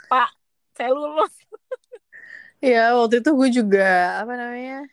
[0.08, 0.30] Pak
[0.72, 1.34] saya lulus.
[2.60, 3.80] Ya waktu itu gue juga
[4.20, 4.84] apa namanya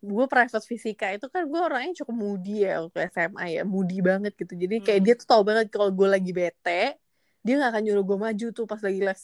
[0.00, 4.32] gue private fisika itu kan gue orangnya cukup moody ya waktu SMA ya moody banget
[4.32, 5.06] gitu jadi kayak Hmm.
[5.06, 6.96] dia tuh tau banget kalau gue lagi bete
[7.40, 9.22] dia nggak akan nyuruh gue maju tuh pas lagi les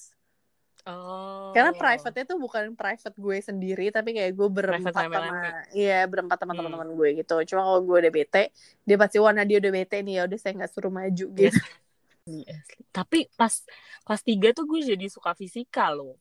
[0.85, 5.37] oh karena private-nya tuh bukan private gue sendiri tapi kayak gue berempat Private sama
[5.73, 6.59] iya berempat sama Hmm.
[6.61, 8.43] teman-teman gue gitu cuma kalau gue udah bete
[8.85, 11.57] dia pasti warna dia udah bete nih ya udah saya nggak suruh maju Yes.
[11.57, 11.65] gitu
[12.27, 12.83] Iya, asli.
[12.91, 13.55] tapi pas
[14.03, 16.19] kelas 3 tuh gue jadi suka fisika loh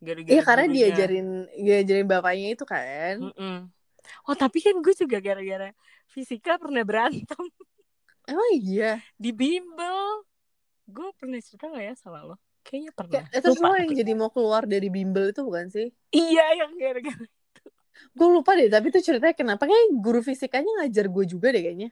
[0.00, 1.28] gara-gara iya karena diajarin
[1.60, 3.68] diajarin bapaknya itu kan Mm-mm.
[4.26, 5.70] Oh tapi kan gue juga gara-gara
[6.10, 7.42] fisika pernah berantem
[8.26, 10.26] emang iya di bimbel.
[10.86, 12.36] Gue pernah cerita gak ya sama lo?
[12.62, 13.22] Kayaknya pernah.
[13.26, 16.72] Kayak, terus Lupa lo yang jadi mau keluar dari bimbel itu bukan sih Iya yang
[16.78, 17.26] gara-gara.
[17.92, 21.90] gue lupa deh tapi tuh ceritanya kenapa kayak guru fisikanya ngajar gue juga deh kayaknya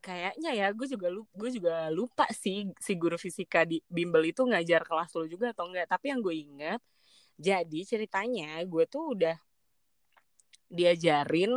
[0.00, 4.48] Kayaknya ya gue juga lupa, gue juga lupa sih si guru fisika di bimbel itu
[4.48, 5.92] ngajar kelas lo juga atau enggak.
[5.92, 6.80] Tapi yang gue ingat
[7.36, 9.36] jadi ceritanya gue tuh udah
[10.70, 11.52] diajarin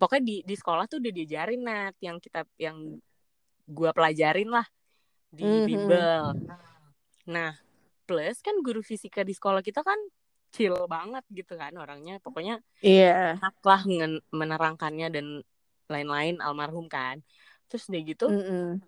[0.00, 2.76] pokoknya di di sekolah tuh udah diajarin nat yang kita yang
[3.70, 4.66] gue pelajarin lah
[5.30, 5.66] di Mhm.
[5.68, 6.34] bimbel.
[7.30, 7.54] Nah,
[8.08, 9.98] plus kan guru fisika di sekolah kita kan
[10.50, 12.18] chill banget gitu kan orangnya.
[12.18, 13.80] Pokoknya iya enak lah
[14.34, 15.26] menerangkannya dan
[15.86, 17.22] lain-lain almarhum kan.
[17.70, 18.82] Terus udah gitu, Mm-mm.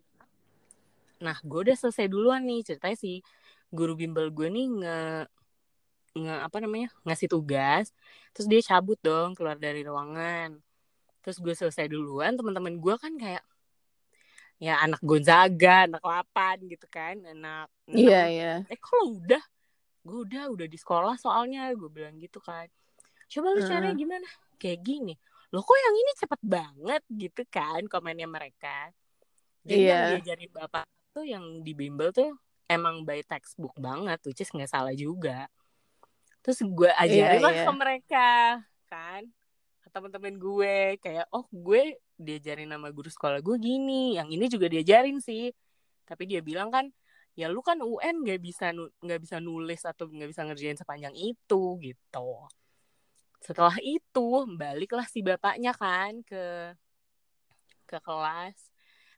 [1.22, 3.22] nah gue udah selesai duluan nih ceritanya sih
[3.70, 4.98] guru bimbel gue nih nge
[6.12, 7.88] nge apa namanya ngasih tugas
[8.36, 10.60] terus dia cabut dong keluar dari ruangan.
[11.22, 13.44] Terus gue selesai duluan teman-teman gue kan kayak
[14.58, 18.34] ya anak Gonzaga anak lapan gitu kan anak iya enam.
[18.34, 18.54] iya.
[18.68, 19.42] eh kalau udah?
[20.02, 22.66] Gue udah udah di sekolah soalnya gue bilang gitu kan.
[23.30, 24.28] Coba lu caranya gimana?
[24.58, 25.14] Kayak gini
[25.52, 27.02] lo kok yang ini cepet banget?
[27.12, 28.88] gitu kan komennya mereka.
[29.62, 30.18] Jadi yang Iya.
[30.18, 32.32] diajarin bapak tuh yang di bimbel tuh
[32.66, 35.44] emang by textbook banget which is nggak salah juga
[36.42, 37.64] terus gue ajarin Iya, lah iya.
[37.64, 38.28] ke mereka
[38.90, 39.22] kan.
[39.80, 44.66] Ke teman-teman gue kayak oh gue diajarin sama guru sekolah gue gini yang ini juga
[44.66, 45.54] diajarin sih.
[46.04, 46.90] Tapi dia bilang kan
[47.32, 51.62] ya lu kan UN nggak bisa nggak bisa nulis atau nggak bisa ngerjain sepanjang itu
[51.80, 52.30] gitu.
[53.42, 56.74] Setelah itu baliklah si bapaknya kan ke
[57.88, 58.58] ke kelas.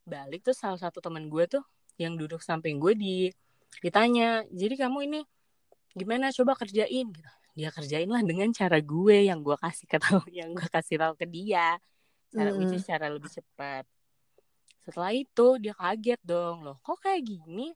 [0.05, 1.65] Balik tuh salah satu teman gue tuh
[1.97, 3.17] yang duduk samping gue di
[3.83, 5.21] ditanya jadi kamu ini
[5.95, 6.35] gimana?
[6.35, 7.31] Coba kerjain gitu.
[7.55, 11.15] Dia kerjain lah dengan cara gue yang gue kasih ke tahu yang gue kasih tahu
[11.15, 11.79] ke dia.
[12.35, 12.83] Cara which Mm-mm.
[12.83, 13.87] is cara lebih cepat.
[14.83, 16.67] Setelah itu dia kaget dong.
[16.67, 17.71] Loh kok kayak gini?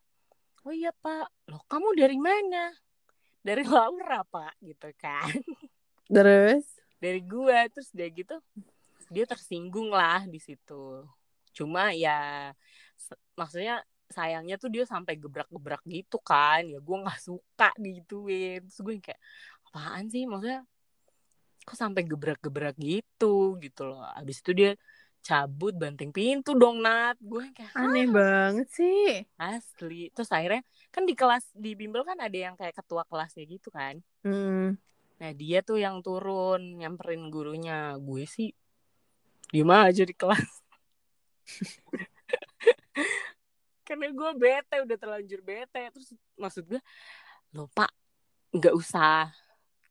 [0.66, 1.31] Oh iya pak.
[1.46, 2.74] Loh kamu dari mana?
[3.40, 5.31] Dari Laura pak gitu kan.
[6.11, 6.66] Terus?
[6.98, 8.35] Dari gue terus dia gitu
[9.09, 11.04] dia tersinggung lah di situ.
[11.57, 12.52] Cuma ya
[13.35, 18.64] maksudnya sayangnya tuh dia sampai gebrak-gebrak gitu kan ya gue nggak suka digituin.
[18.64, 19.21] Terus gue kayak
[19.68, 20.25] apaan sih?
[20.25, 20.64] Maksudnya
[21.68, 23.61] kok sampai gebrak-gebrak gitu?
[23.61, 24.01] Gitu loh.
[24.16, 24.73] Abis itu dia
[25.21, 27.21] cabut banting pintu dong Nat.
[27.21, 29.29] Gue kayak aneh banget sih.
[29.37, 30.09] Asli.
[30.16, 34.01] Terus akhirnya kan di kelas di bimbel kan ada yang kayak ketua kelasnya gitu kan.
[34.25, 34.81] Hmm.
[35.21, 38.01] Nah dia tuh yang turun nyamperin gurunya.
[38.01, 38.57] Gue sih
[39.53, 40.49] diem aja di kelas.
[43.88, 45.83] Karena gue bete udah terlanjur bete.
[45.88, 46.81] Terus maksud gue,
[47.57, 47.88] lo pak
[48.53, 49.33] nggak usah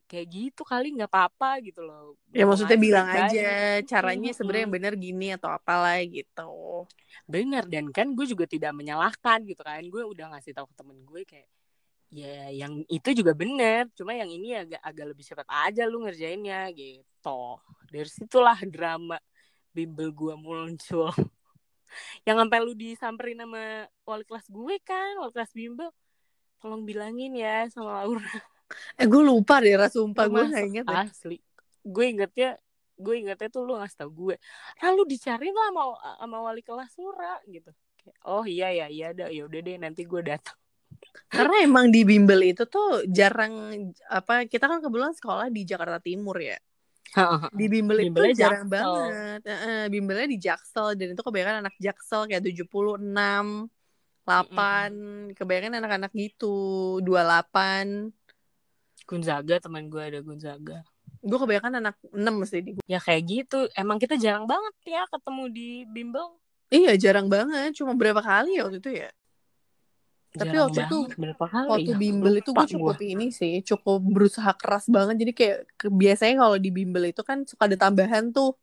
[0.08, 2.16] kayak gitu kali nggak apa-apa gitu loh.
[2.32, 6.88] Ya maksudnya bilang aja caranya sebenarnya yang benar gini atau apalah gitu.
[7.28, 9.84] Benar dan kan gue juga tidak menyalahkan gitu kan.
[9.90, 11.50] Gue udah ngasih tahu ke temen gue kayak
[12.08, 16.72] ya yang itu juga bener cuma yang ini agak agak lebih cepat aja lu ngerjainnya
[16.72, 17.60] gitu.
[17.92, 19.20] Dari situlah drama
[19.76, 21.12] bimbel gue muncul
[22.28, 25.90] yang sampai lu disamperin sama wali kelas gue kan wali kelas bimbel.
[26.58, 28.34] Tolong bilangin ya sama Laura.
[29.00, 30.98] Eh gue lupa deh rasa sumpah gue gak inget deh.
[31.08, 31.38] asli.
[31.86, 32.60] Gue ingetnya
[32.98, 34.36] gue ingetnya tuh lu ngasih tau gue.
[34.84, 35.84] Lalu dicariin lah sama,
[36.20, 37.72] sama wali kelas Laura gitu.
[38.24, 40.58] Oh iya ya iya dah ya udah deh nanti gue datang.
[41.28, 46.40] Karena emang di bimbel itu tuh jarang apa kita kan kebetulan sekolah di Jakarta Timur
[46.40, 46.58] ya
[47.60, 48.74] di bimbel itu Bimbelnya jarang Jaksel.
[48.74, 49.42] banget.
[49.48, 50.88] Uh, bimbelnya di Jaksel.
[51.00, 53.00] Dan itu kebanyakan anak Jaksel kayak 76
[54.28, 58.12] 8 mm kebanyakan anak-anak gitu 28
[59.08, 60.84] Gunzaga teman gue ada Gunzaga
[61.24, 63.68] gue kebanyakan anak 6 sih di ya kayak gitu.
[63.74, 66.38] Emang kita jarang banget ya ketemu di bimbel.
[66.70, 67.74] Iya jarang banget.
[67.76, 69.10] Cuma berapa kali ya waktu itu ya
[70.38, 71.00] tapi waktu itu
[71.50, 71.98] waktu ya?
[71.98, 73.04] bimbel itu gue cukup gua.
[73.04, 75.16] ini sih cukup berusaha keras banget.
[75.26, 75.58] Jadi kayak
[75.90, 78.54] biasanya kalau di bimbel itu kan suka ada tambahan tuh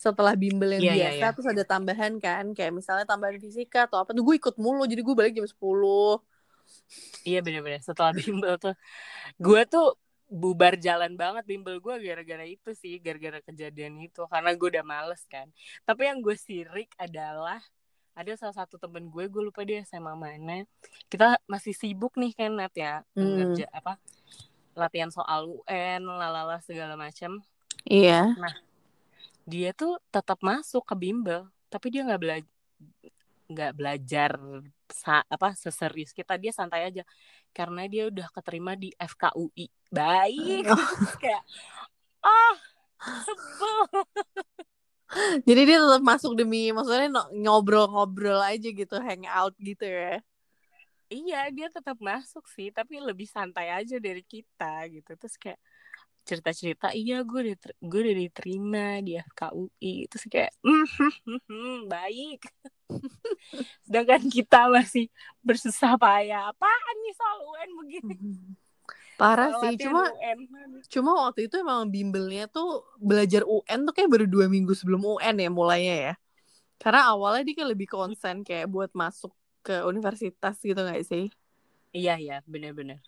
[0.00, 1.32] setelah bimbel yang yeah, iya, biasa yeah, yeah.
[1.36, 2.44] terus ada tambahan kan.
[2.56, 4.82] Kayak misalnya tambahan fisika atau apa tuh gue ikut mulu.
[4.88, 5.58] Jadi gue balik jam 10
[7.28, 7.80] iya bener-bener.
[7.84, 8.74] Setelah bimbel tuh
[9.38, 9.94] gue tuh
[10.32, 14.26] bubar jalan banget bimbel gue gara-gara itu sih gara-gara kejadian itu.
[14.26, 15.46] Karena gue udah males kan.
[15.86, 17.62] Tapi yang gue sirik adalah
[18.12, 20.68] ada salah satu temen gue gue lupa dia SMA mana.
[21.08, 23.24] Kita masih sibuk nih kan Nat ya hmm.
[23.36, 23.96] ngerja apa
[24.72, 27.40] latihan soal UN lalala segala macam
[27.84, 28.32] iya.
[28.36, 28.56] Nah
[29.48, 32.50] dia tuh tetap masuk ke bimbel tapi dia nggak belajar
[33.52, 34.30] nggak belajar
[34.88, 36.36] sa apa seserius kita.
[36.40, 37.04] Dia santai aja
[37.52, 40.64] karena dia udah keterima di FKUI baik.
[40.72, 40.88] Oh.
[41.20, 41.42] kayak
[42.24, 42.56] ah
[43.24, 43.82] sebel
[45.48, 50.20] jadi dia tetap masuk demi maksudnya ngobrol-ngobrol aja gitu, hang out gitu ya.
[51.12, 55.12] Iya, dia tetap masuk sih, tapi lebih santai aja dari kita gitu.
[55.12, 55.60] Terus kayak
[56.22, 60.08] cerita-cerita, iya gue udah gue udah diterima di FKUI.
[60.08, 62.40] Terus kayak mm, baik.
[63.84, 65.12] Sedangkan kita masih
[65.44, 66.48] bersusah payah.
[66.48, 68.16] Apaan nih soal UN begini?
[69.22, 70.38] Parah sih, cuma UN.
[70.90, 75.36] cuma waktu itu emang bimbelnya tuh belajar UN tuh kayak baru dua minggu sebelum UN
[75.38, 76.14] ya mulainya ya.
[76.82, 79.30] Karena awalnya dia kayak lebih konsen kayak buat masuk
[79.62, 81.30] ke universitas gitu gak sih?
[81.94, 82.98] Iya iya, bener-bener.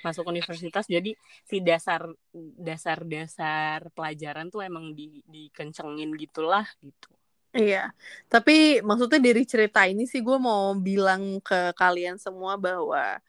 [0.00, 1.12] Masuk universitas jadi
[1.44, 2.08] si dasar
[2.56, 7.12] dasar dasar pelajaran tuh emang di dikencengin gitulah gitu.
[7.52, 7.92] Iya,
[8.32, 13.20] tapi maksudnya dari cerita ini sih gue mau bilang ke kalian semua bahwa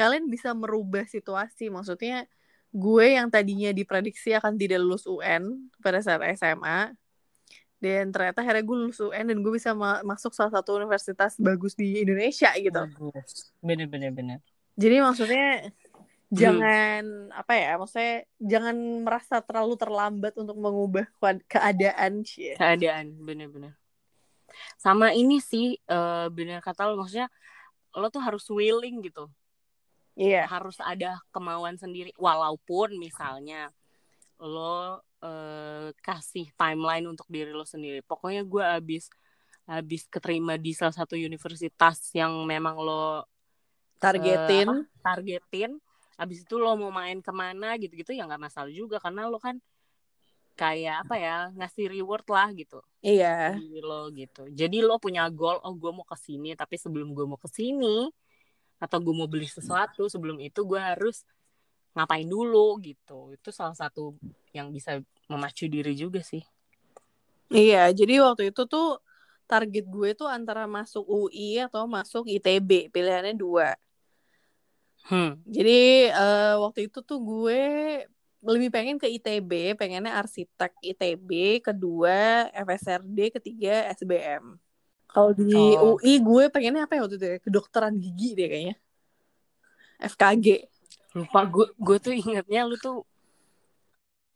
[0.00, 1.68] kalian bisa merubah situasi.
[1.68, 2.24] Maksudnya
[2.72, 6.96] gue yang tadinya diprediksi akan tidak lulus UN pada saat SMA
[7.80, 11.76] dan ternyata akhirnya gue lulus UN dan gue bisa ma masuk salah satu universitas bagus
[11.76, 12.82] di Indonesia gitu.
[13.60, 14.38] Bener bener bener.
[14.76, 16.36] Jadi maksudnya hmm.
[16.36, 17.02] jangan
[17.34, 21.08] apa ya maksudnya jangan merasa terlalu terlambat untuk mengubah
[21.48, 23.72] keadaan sih keadaan bener bener.
[24.78, 27.32] Sama ini sih uh, bener kata lo maksudnya
[27.96, 29.26] lo tuh harus willing gitu
[30.20, 30.44] Iya.
[30.44, 33.72] Harus ada kemauan sendiri walaupun misalnya
[34.36, 38.04] lo uh, kasih timeline untuk diri lo sendiri.
[38.04, 39.08] Pokoknya gue abis
[39.64, 43.24] habis keterima di salah satu universitas yang memang lo
[43.96, 45.80] targetin, uh, targetin.
[46.20, 49.56] Abis itu lo mau main ke mana gitu-gitu ya nggak masalah juga karena lo kan
[50.60, 55.72] kayak apa ya ngasih reward lah gitu iya lo gitu jadi lo punya goal oh
[55.72, 58.12] gue mau ke sini tapi sebelum gue mau ke sini
[58.80, 61.22] atau gue mau beli sesuatu sebelum itu gue harus
[61.92, 63.36] ngapain dulu gitu.
[63.36, 64.16] Itu salah satu
[64.56, 66.42] yang bisa memacu diri juga sih.
[67.52, 68.98] Iya jadi waktu itu tuh
[69.44, 73.76] target gue tuh antara masuk UI atau masuk ITB pilihannya dua.
[75.08, 75.40] Hmm.
[75.48, 77.62] jadi uh, waktu itu tuh gue
[78.40, 84.60] lebih pengen ke ITB pengennya arsitek ITB kedua FSRD ketiga SBM
[85.10, 85.98] kalau di oh.
[85.98, 87.38] UI gue pengennya apa ya waktu itu ya?
[87.42, 88.76] Kedokteran gigi deh kayaknya.
[90.00, 90.46] FKG.
[91.18, 93.02] Lupa gue gue tuh ingetnya lu tuh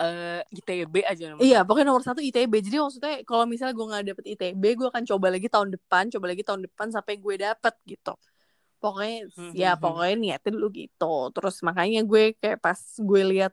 [0.03, 2.53] uh, eh, ITB aja nomor Iya, pokoknya nomor satu ITB.
[2.59, 6.27] Jadi maksudnya kalau misalnya gue nggak dapet ITB, gue akan coba lagi tahun depan, coba
[6.35, 8.15] lagi tahun depan sampai gue dapet gitu.
[8.83, 9.83] Pokoknya hmm, ya hmm, hmm.
[9.83, 11.15] pokoknya niatin dulu gitu.
[11.31, 13.53] Terus makanya gue kayak pas gue lihat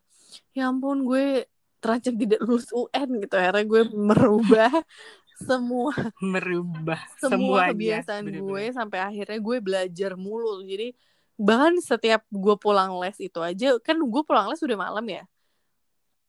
[0.58, 1.46] ya ampun gue
[1.82, 4.72] terancam tidak lulus UN gitu akhirnya gue merubah
[5.42, 5.94] semua
[6.34, 7.72] merubah semua semuanya.
[7.74, 8.48] kebiasaan Bener -bener.
[8.48, 10.94] gue sampai akhirnya gue belajar mulu jadi
[11.42, 15.24] bahkan setiap gue pulang les itu aja kan gue pulang les udah malam ya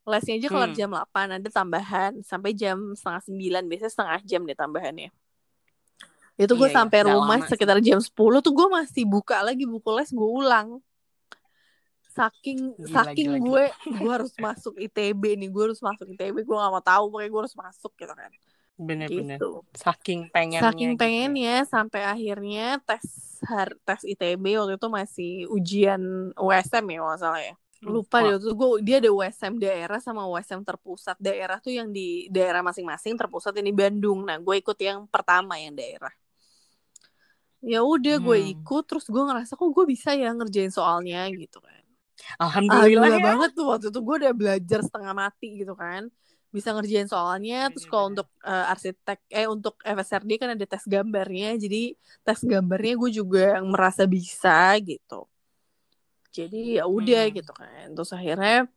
[0.02, 0.78] lesnya aja kelar hmm.
[0.78, 5.10] jam 8 ada tambahan sampai jam setengah sembilan biasanya setengah jam deh tambahannya
[6.40, 6.78] itu gue iya, iya.
[6.80, 7.06] sampai iya.
[7.12, 10.82] rumah sekitar jam 10 tuh gue masih buka lagi buku les gue ulang
[12.12, 13.64] saking gila, saking gila, gue
[14.00, 17.40] gue harus masuk ITB nih gue harus masuk ITB gue gak mau tahu pokoknya gue
[17.46, 18.32] harus masuk gitu kan
[18.76, 19.36] bener-bener.
[19.38, 19.62] Gitu.
[19.76, 21.70] saking pengennya saking pengennya gitu.
[21.70, 23.04] sampai akhirnya tes
[23.44, 26.02] har, tes ITB waktu itu masih ujian
[26.38, 27.54] USM ya kalau salah ya.
[27.82, 31.18] Lupa deh waktu gue dia ada USM daerah sama USM terpusat.
[31.18, 34.22] Daerah tuh yang di daerah masing-masing terpusat ini Bandung.
[34.22, 36.14] Nah gue ikut yang pertama yang daerah.
[37.58, 38.26] Ya udah hmm.
[38.26, 41.26] gue ikut terus gue ngerasa kok gue bisa ya ngerjain soalnya?
[41.34, 41.82] Gitu kan.
[42.38, 43.26] Alhamdulillah, alhamdulillah ya.
[43.34, 43.98] banget tuh waktu itu.
[43.98, 46.06] Gue udah belajar setengah mati gitu kan
[46.52, 47.72] bisa ngerjain soalnya.
[47.72, 51.56] Terus kalau untuk uh, arsitek eh untuk FSRD kan ada tes gambarnya.
[51.56, 55.26] Jadi tes gambarnya gue juga yang merasa bisa gitu.
[56.32, 57.34] Jadi ya udah hmm.
[57.40, 57.86] gitu kan.
[57.96, 58.68] Terus akhirnya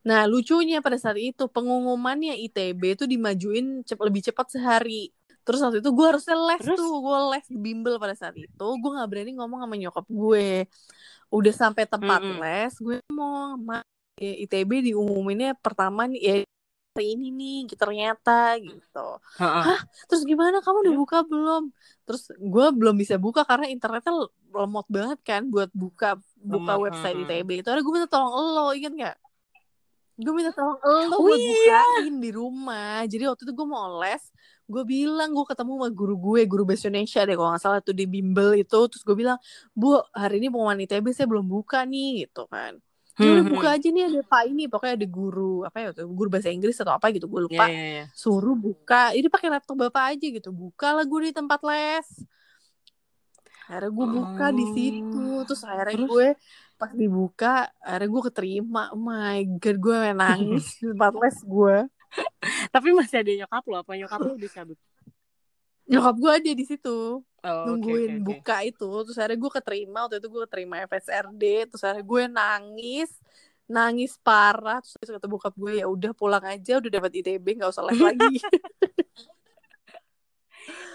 [0.00, 5.08] nah lucunya pada saat itu pengumumannya ITB itu dimajuin cep lebih cepat sehari.
[5.40, 6.76] Terus waktu itu gue harusnya les terus?
[6.76, 8.66] tuh gue les di bimbel pada saat itu.
[8.76, 10.68] Gue nggak berani ngomong sama nyokap gue.
[11.32, 12.38] Udah sampai tempat -hmm.
[12.44, 13.80] les gue mau sama
[14.20, 16.34] ITB diumuminnya pertama nih ya
[16.98, 19.08] ini nih gitu ternyata gitu.
[19.38, 19.78] Hah
[20.10, 20.58] terus gimana?
[20.58, 20.98] Kamu udah iya.
[20.98, 21.70] buka belum?
[22.02, 27.22] Terus gue belum bisa buka karena internetnya lemot banget kan buat buka buka Lemot, website
[27.22, 29.16] ITB itu ada gue minta tolong lo inget nggak?
[30.18, 31.78] Gue minta tolong lo oh, buat iya.
[31.78, 33.06] bukain di rumah.
[33.06, 34.24] Jadi waktu itu gue mau les
[34.70, 37.94] gue bilang gue ketemu sama guru gue guru bahasa Indonesia deh kalau nggak salah tuh
[37.94, 38.80] di bimbel itu.
[38.90, 39.38] Terus gue bilang
[39.78, 42.82] bu hari ini pengumuman ITB saya belum buka nih gitu kan
[43.20, 46.48] Ya udah buka aja nih ada pak ini pokoknya ada guru apa ya guru bahasa
[46.48, 48.06] Inggris atau apa gitu gue lupa yeah, yeah, yeah.
[48.16, 52.08] suruh buka ini pakai laptop bapak aja gitu buka lah gue di tempat les
[53.70, 54.52] akhirnya gue buka oh.
[54.56, 56.10] di situ terus akhirnya terus?
[56.10, 56.28] gue
[56.74, 61.76] pas dibuka akhirnya gue keterima oh my god gue nangis di tempat les gue
[62.74, 64.78] tapi masih ada nyokap lo apa nyokap lo udah cabut
[65.86, 66.98] nyokap gue ada di situ
[67.44, 71.44] oh, nungguin okay, okay, buka itu terus akhirnya gue keterima waktu itu gue keterima FSRD
[71.72, 73.10] terus akhirnya gue nangis
[73.70, 77.86] nangis parah terus kata bokap gue ya udah pulang aja udah dapat ITB nggak usah
[77.86, 78.36] les lagi.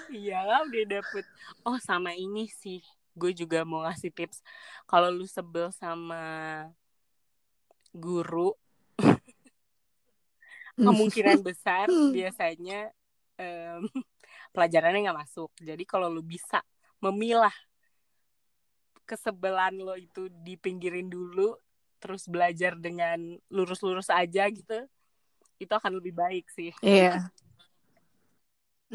[0.05, 1.25] Iya udah dapet.
[1.65, 2.79] Oh sama ini sih
[3.15, 4.43] gue juga mau ngasih tips.
[4.87, 6.23] Kalau lu sebel sama
[7.95, 8.51] guru
[10.75, 12.91] kemungkinan besar biasanya
[13.39, 13.87] um,
[14.55, 15.51] pelajarannya nggak masuk.
[15.59, 16.63] Jadi kalau lu bisa
[17.03, 17.53] memilah
[19.05, 21.53] kesebelan lo itu dipinggirin dulu
[22.01, 24.89] terus belajar dengan lurus-lurus aja gitu
[25.61, 26.71] itu akan lebih baik sih.
[26.81, 27.19] Iya.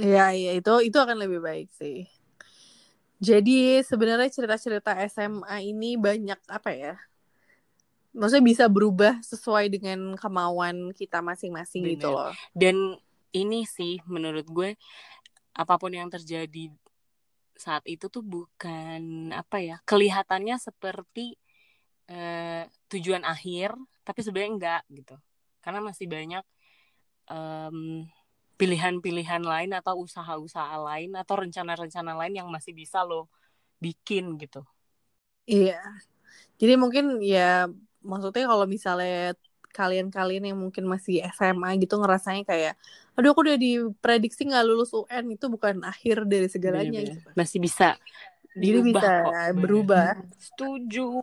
[0.01, 2.07] Iya iya itu itu akan lebih baik sih.
[3.19, 6.95] Jadi sebenarnya cerita-cerita SMA ini banyak apa ya
[8.15, 12.35] maksudnya bisa berubah sesuai dengan kemauan kita masing-masing gitu loh.
[12.51, 12.99] Dan
[13.31, 14.75] ini sih menurut gue
[15.55, 16.71] apa pun yang terjadi
[17.59, 21.37] saat itu tuh bukan apa ya kelihatannya seperti
[22.09, 25.17] uh, tujuan akhir tapi sebenarnya enggak gitu.
[25.61, 26.45] Karena masih banyak
[27.29, 28.09] um,
[28.57, 33.29] pilihan-pilihan lain atau usaha-usaha lain atau rencana-rencana lain yang masih bisa lo
[33.81, 34.65] bikin gitu.
[35.49, 35.81] Iya.
[36.61, 37.69] Jadi mungkin ya
[38.05, 39.33] maksudnya kalau misalnya
[39.71, 42.75] kalian-kalian yang mungkin masih SMA gitu ngerasanya kayak
[43.15, 47.31] aduh aku udah diprediksi nggak lulus UN itu bukan akhir dari segalanya gitu.
[47.39, 47.95] masih bisa
[48.59, 49.33] jadi bisa kok.
[49.63, 50.19] berubah.
[50.39, 51.23] Setuju.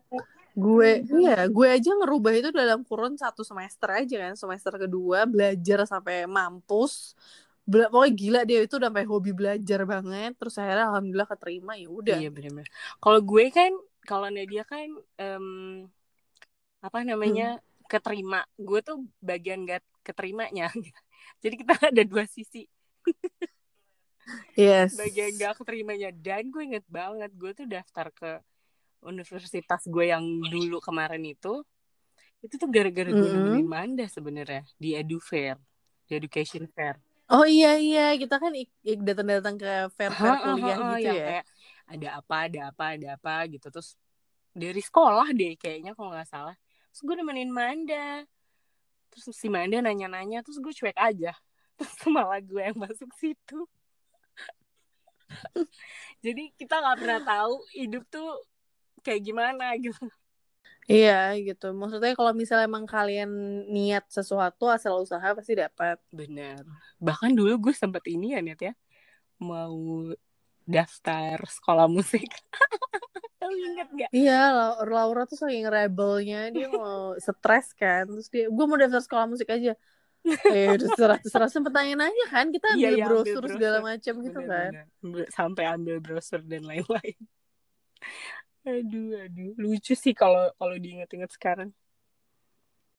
[0.58, 5.86] Gue iya gue aja ngerubah itu dalam kurun satu semester aja kan semester kedua belajar
[5.86, 7.14] sampai mampus.
[7.68, 11.88] Bela pokoknya gila dia itu udah sampai hobi belajar banget terus akhirnya alhamdulillah keterima ya
[11.92, 12.18] udah.
[12.18, 12.66] Iya benar
[13.04, 13.72] kalau gue kan
[14.08, 14.88] kalau Nadia kan
[15.20, 15.48] um,
[16.80, 18.44] apa namanya hmm keterima.
[18.60, 20.72] Gue tuh bagian gak keterimanya.
[21.44, 22.68] Jadi kita ada dua sisi.
[24.60, 25.00] Yes.
[25.00, 26.12] Bagian gak keterimanya.
[26.12, 28.32] Dan gue inget banget gue tuh daftar ke
[29.04, 31.62] universitas gue yang dulu kemarin itu
[32.42, 33.46] itu tuh gara-gara gue mm -hmm.
[33.50, 35.58] nemenin Manda sebenarnya di edu fair
[36.06, 37.02] di education fair.
[37.28, 38.16] Oh iya iya.
[38.16, 38.56] Kita kan
[39.04, 41.26] datang-datang ke fair fair kuliah ha, ha, gitu ya?
[41.28, 41.46] kayak
[41.88, 43.68] ada apa ada apa ada apa gitu.
[43.68, 44.00] Terus
[44.56, 46.56] dari sekolah deh kayaknya kalau nggak salah
[46.98, 48.26] terus gue nemenin Manda
[49.14, 51.30] terus si Manda nanya-nanya terus gue cuek aja
[51.78, 53.70] terus malah gue yang masuk situ
[56.26, 58.42] jadi kita nggak pernah tahu hidup tuh
[59.06, 60.10] kayak gimana gitu
[60.88, 61.76] Iya gitu.
[61.76, 63.28] Maksudnya kalau misalnya emang kalian
[63.68, 66.00] niat sesuatu asal usaha pasti dapat.
[66.16, 66.64] Benar.
[67.04, 68.74] Bahkan dulu gue sempat ini ya niat ya
[69.44, 70.08] mau
[70.64, 72.32] daftar sekolah musik.
[73.48, 74.10] Tahu inget Enggak.
[74.12, 74.42] Iya,
[74.84, 78.04] Laura tuh saking rebelnya dia mau stres kan.
[78.04, 79.72] Terus dia, gue mau daftar sekolah musik aja.
[80.52, 83.56] eh terserah terserah sempet nanya-nanya kan kita ambil Iya, iya, ambil brosur brosur.
[83.56, 84.72] segala macam gitu kan.
[85.32, 87.20] Sampai ambil browser dan lain-lain.
[88.68, 89.56] aduh, aduh.
[89.56, 91.72] Lucu sih kalau kalau diinget-inget sekarang.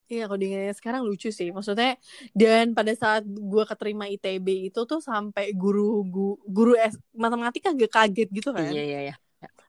[0.09, 2.01] Iya kalau diingatnya sekarang lucu sih maksudnya
[2.33, 7.93] dan pada saat gue keterima ITB itu tuh sampai guru guru, guru S, matematika agak
[7.93, 9.15] kaget gitu kan Iya, iya, iya.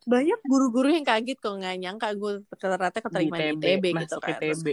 [0.07, 4.37] Banyak guru-guru yang kaget kok nggak nyangka gue ternyata keterima di ITB, ITB, gitu kan
[4.39, 4.65] ITB.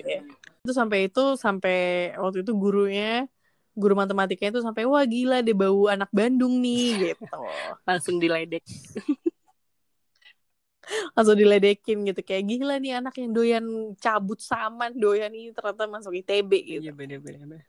[0.63, 1.79] Itu sampai itu sampai
[2.19, 3.27] waktu itu gurunya
[3.77, 7.27] guru matematikanya itu sampai wah gila deh bau anak Bandung nih gitu
[7.89, 8.65] Langsung diledek.
[11.19, 13.67] langsung diledekin gitu kayak gila nih anak yang doyan
[13.99, 17.67] cabut saman doyan ini ternyata masuk ITB gitu Iya, bener-bener.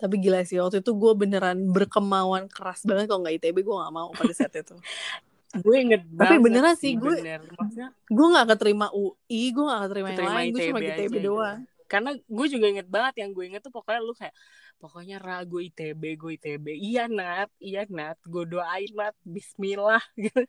[0.00, 3.92] tapi gila sih waktu itu gue beneran berkemauan keras banget kalau nggak ITB gue nggak
[3.92, 4.72] mau pada saat itu
[5.50, 7.42] Gue inget Tapi beneran sih, gue- bener.
[7.50, 11.26] Maksudnya, gue nggak keterima UI gue nggak keterima, Keterima yang lain gue cuma ITB gitu.
[11.26, 11.58] doang.
[11.90, 14.34] Karena gue juga inget banget yang gue inget tuh pokoknya lu kayak
[14.78, 17.50] pokoknya ragu ITB gue ITB iya Nat.
[17.58, 18.14] Iya Nat.
[18.22, 19.18] Gue doain Nat.
[19.20, 20.46] Bismillah gitu.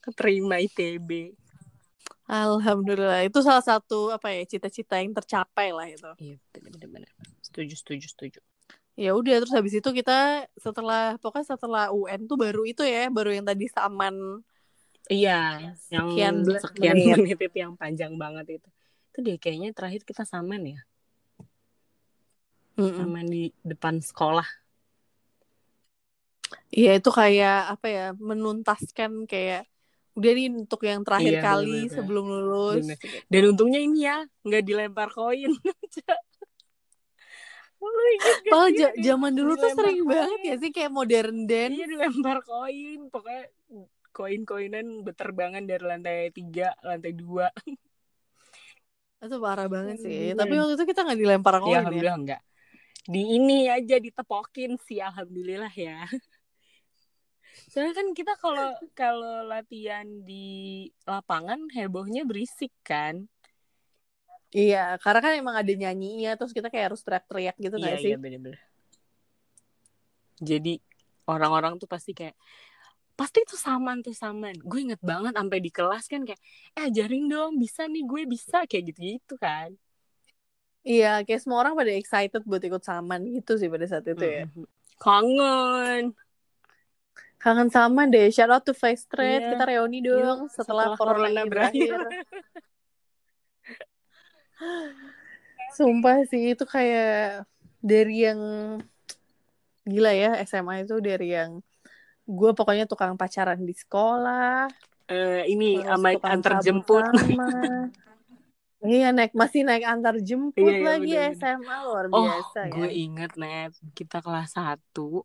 [0.00, 1.34] Keterima ITB
[2.26, 3.22] Alhamdulillah.
[3.22, 6.10] Itu salah satu apa ya cita-cita yang tercapai lah itu.
[6.18, 6.36] Iya
[6.82, 7.06] bener
[7.38, 8.40] setuju setuju setuju
[8.96, 13.28] ya udah terus habis itu kita setelah pokoknya setelah UN tuh baru itu ya baru
[13.30, 14.40] yang tadi saman
[15.06, 17.36] iya yang Sekian sekian menit.
[17.36, 18.68] menit itu yang panjang banget itu
[19.12, 20.80] itu deh kayaknya terakhir kita saman ya
[22.76, 22.96] Mm-mm.
[22.96, 24.48] saman di depan sekolah
[26.70, 29.64] Iya itu kayak apa ya menuntaskan kayak
[30.12, 31.94] udah nih untuk yang terakhir Iya, kali bener-bener.
[31.96, 32.84] sebelum lulus.
[32.84, 32.98] Bener.
[33.32, 35.52] dan untungnya ini ya nggak dilempar koin
[38.46, 38.70] Padahal
[39.02, 40.10] zaman dulu tuh sering koin?
[40.10, 41.76] banget ya sih kayak modern dance.
[41.76, 43.44] Iya dilempar koin, pokoknya
[44.16, 47.52] koin-koinan berterbangan dari lantai tiga, lantai dua.
[49.20, 50.32] Itu parah banget sih.
[50.32, 50.40] Bener.
[50.40, 51.78] Tapi waktu itu kita nggak dilempar Ya, koin ya.
[51.84, 52.40] alhamdulillah enggak.
[53.06, 56.10] Di ini aja ditepokin sih, alhamdulillah ya.
[57.70, 63.26] Soalnya kan kita kalau kalau latihan di lapangan hebohnya berisik kan.
[64.54, 68.12] Iya, karena kan emang ada nyanyinya terus kita kayak harus teriak-teriak gitu iya nggak sih?
[68.14, 68.60] iya bener-bener.
[70.36, 70.74] Jadi
[71.26, 72.36] orang-orang tuh pasti kayak
[73.16, 74.54] pasti tuh saman tuh saman.
[74.60, 76.40] Gue inget banget sampai di kelas kan kayak
[76.76, 79.72] eh ajarin dong bisa nih gue bisa kayak gitu-gitu kan.
[80.86, 84.46] Iya, kayak semua orang pada excited buat ikut saman gitu sih pada saat itu ya.
[84.46, 84.64] Mhm.
[85.02, 86.14] Kangen.
[87.42, 88.30] Kangen saman deh.
[88.30, 89.42] Shout out to Face Trade.
[89.42, 89.50] Iya.
[89.58, 91.90] Kita reuni dong Yuk, setelah, setelah corona corona berakhir.
[91.90, 91.98] berakhir.
[95.76, 97.44] Sumpah sih itu kayak
[97.78, 98.40] dari yang
[99.84, 101.60] gila ya SMA itu dari yang
[102.26, 104.66] gue pokoknya tukang pacaran di sekolah,
[105.06, 107.06] Eh, ini sama antar jemput.
[107.06, 107.46] sama.
[108.82, 111.38] iya naik masih naik antar jemput Iya, iya, lagi bener-bener.
[111.38, 112.98] SMA luar Oh, biasa gue ya.
[113.06, 115.22] inget net kita kelas 1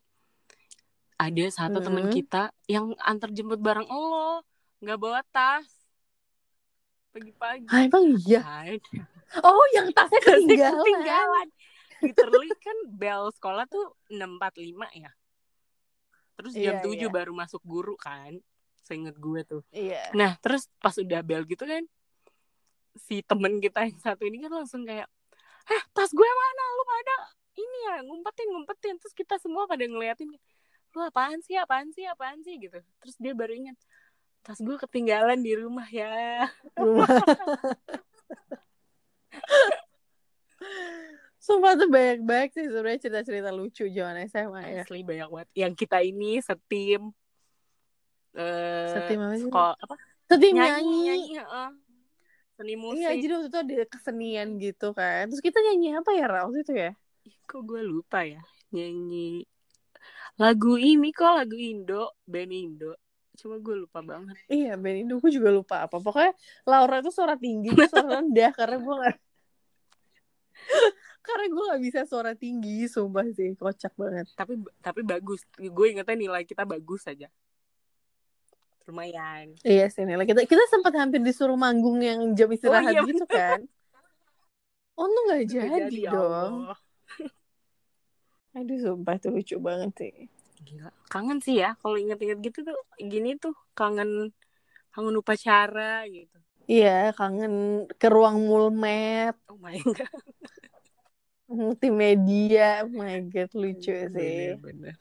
[1.18, 2.14] ada satu temen Mhm.
[2.14, 4.46] kita yang antar jemput bareng lo
[4.82, 5.66] nggak bawa tas
[7.12, 8.42] pagi-pagi Ah, emang iya.
[8.42, 9.04] Ada.
[9.42, 10.76] Oh, yang tasnya ketinggalan.
[10.80, 11.48] ketinggalan
[12.02, 15.12] literally kan bel sekolah tuh 6.45 ya
[16.34, 17.08] terus jam 7 iya.
[17.08, 18.42] baru masuk guru kan
[18.82, 20.10] seinget gue tuh Iya.
[20.12, 21.86] nah terus pas udah bel gitu kan
[22.98, 25.06] si temen kita yang satu ini kan langsung kayak
[25.70, 27.16] eh tas gue mana lu pada
[27.54, 30.34] ini ya ngumpetin ngumpetin terus kita semua pada ngeliatin
[30.92, 33.78] lu apaan sih apaan sih apaan sih gitu terus dia baru ingat
[34.42, 36.50] tas gue ketinggalan di rumah ya
[41.42, 44.82] Sumpah tuh banyak-banyak sih sebenarnya cerita-cerita lucu zaman SMA ya.
[44.86, 47.10] asli banyak banget yang kita ini setim
[48.38, 49.50] eh Setim apa sih?
[49.50, 49.96] sekolah apa
[50.30, 51.00] Setim nyanyi nyanyi.
[51.10, 51.70] nyanyi heeh.
[52.56, 55.26] seni musik Iya, jadi waktu itu ada kesenian gitu kan.
[55.34, 56.92] Terus kita nyanyi apa ya Ra, waktu itu ya?
[57.50, 59.44] Kok gue lupa ya nyanyi
[60.40, 62.94] lagu ini kok lagu Indo band Indo
[63.40, 65.98] cuma gue lupa banget Iya, band Indo gue juga lupa apa.
[66.04, 66.36] Pokoknya
[66.68, 69.18] Laura itu suara tinggi, gue suara rendah karena gue gak...
[71.28, 73.56] karena gue gak bisa suara tinggi, sumpah sih.
[73.56, 74.28] Kocak banget.
[74.36, 77.32] tapi tapi bagus gue ingetnya nilai kita bagus aja
[78.90, 80.26] lumayan Iya sih, Nila.
[80.26, 83.64] Kita, kita sempat hampir disuruh manggung yang jam istirahat iya, gitu kan.
[84.98, 86.54] Untung gak Nggak jadi, ya dong.
[86.68, 86.80] Allah.
[88.52, 90.16] Aduh, sumpah itu lucu banget sih.
[90.62, 90.90] Gila.
[91.12, 94.32] kangen sih ya kalau inget-inget gitu tuh gini tuh kangen
[94.94, 96.38] kangen upacara gitu
[96.72, 100.08] Iya, kangen ke ruang mulmet, oh my god
[101.52, 102.88] multimedia.
[102.88, 104.08] Oh my God, lucu sih.
[104.56, 104.96] bener-bener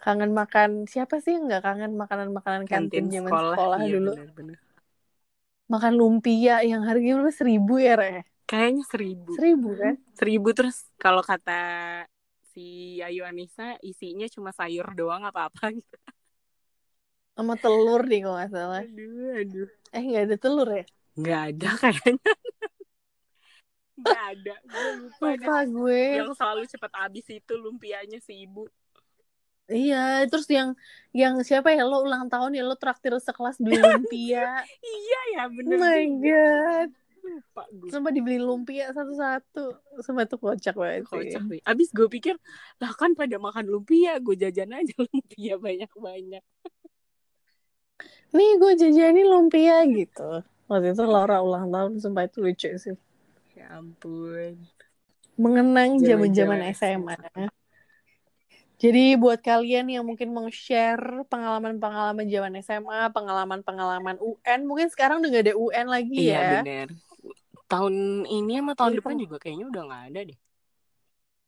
[0.00, 4.10] kangen makan siapa sih nggak kangen makanan makanan kantin, kantin zaman sekolah, sekolah iya, dulu
[4.16, 4.58] bener, bener.
[5.68, 11.20] makan lumpia yang harganya berapa seribu ya re kayaknya seribu seribu kan seribu terus kalau
[11.20, 11.60] kata
[12.50, 15.96] si Ayu Anissa isinya cuma sayur doang apa apa gitu
[17.40, 18.82] sama telur nih kalau nggak salah.
[18.84, 19.68] Aduh aduh.
[19.96, 20.84] Eh nggak ada telur ya?
[21.16, 22.32] Nggak ada kayaknya.
[23.96, 24.54] Nggak ada.
[24.60, 26.02] Gue lupa, lupa gue.
[26.20, 28.68] Yang selalu cepat habis itu lumpianya si ibu.
[29.70, 30.74] Iya, terus yang
[31.16, 31.86] yang siapa ya?
[31.86, 34.66] Lo ulang tahun ya lo traktir sekelas beli lumpia.
[34.84, 35.78] iya ya bener.
[35.78, 36.88] Oh my god.
[37.30, 37.88] Lupa gue.
[37.94, 39.78] Sampai dibeli lumpia satu-satu.
[40.02, 41.06] Sampai tuh kocak banget.
[41.06, 41.60] Kocak sih.
[41.62, 42.34] Abis gue pikir,
[42.82, 46.44] lah kan pada makan lumpia, gue jajan aja lumpia banyak-banyak.
[48.30, 50.42] Nih gue jajanin lumpia gitu.
[50.66, 52.96] Waktu itu Laura ulang tahun, sampai itu lucu sih.
[53.54, 54.58] Ya ampun.
[55.38, 57.18] Mengenang zaman-zaman SMA.
[58.80, 65.28] Jadi buat kalian yang mungkin mau share pengalaman-pengalaman zaman SMA, pengalaman-pengalaman UN, mungkin sekarang udah
[65.28, 66.40] gak ada UN lagi iya, ya.
[66.40, 66.88] Iya bener.
[67.70, 70.38] Tahun ini sama tahun depan juga kayaknya udah gak ada deh.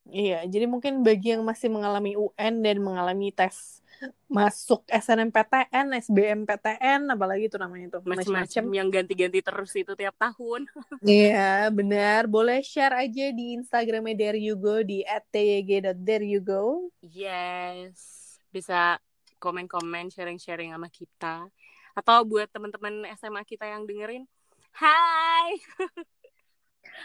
[0.02, 3.78] Iya, jadi mungkin bagi yang masih mengalami UN dan mengalami tes
[4.26, 10.66] masuk SNMPTN, SBMPTN, apalagi itu namanya itu macam-macam yang ganti-ganti terus itu tiap tahun.
[11.02, 12.30] Iya, benar.
[12.30, 16.90] Boleh share aja di Instagramnya There You Go di @tyg.thereyougo.
[17.02, 19.02] Yes, bisa
[19.42, 21.50] komen-komen, sharing-sharing sama kita.
[21.98, 24.30] Atau buat teman-teman SMA kita yang dengerin,
[24.72, 25.60] Hai.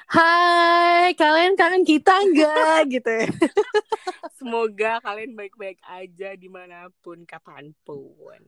[0.08, 3.28] Hai, kalian kangen kita enggak gitu ya.
[4.40, 8.40] Semoga kalian baik-baik aja di mana pun, kapan pun.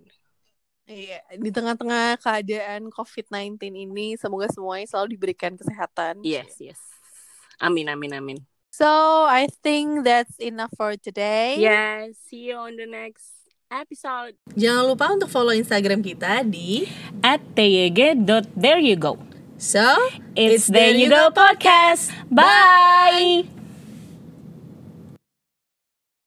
[0.89, 6.23] Iya, di tengah-tengah keadaan COVID-19 ini, semoga semuanya selalu diberikan kesehatan.
[6.25, 6.81] Yes, yes.
[7.61, 8.39] Amin, amin, amin.
[8.71, 8.87] So,
[9.27, 11.59] I think that's enough for today.
[11.59, 13.38] Yes, see you on the next
[13.71, 14.35] episode.
[14.57, 16.89] Jangan lupa untuk follow Instagram kita di
[17.21, 19.17] tyg.thereyougo.
[19.59, 19.83] So,
[20.39, 22.15] it's, it's There You Go Podcast.
[22.31, 23.58] Bye.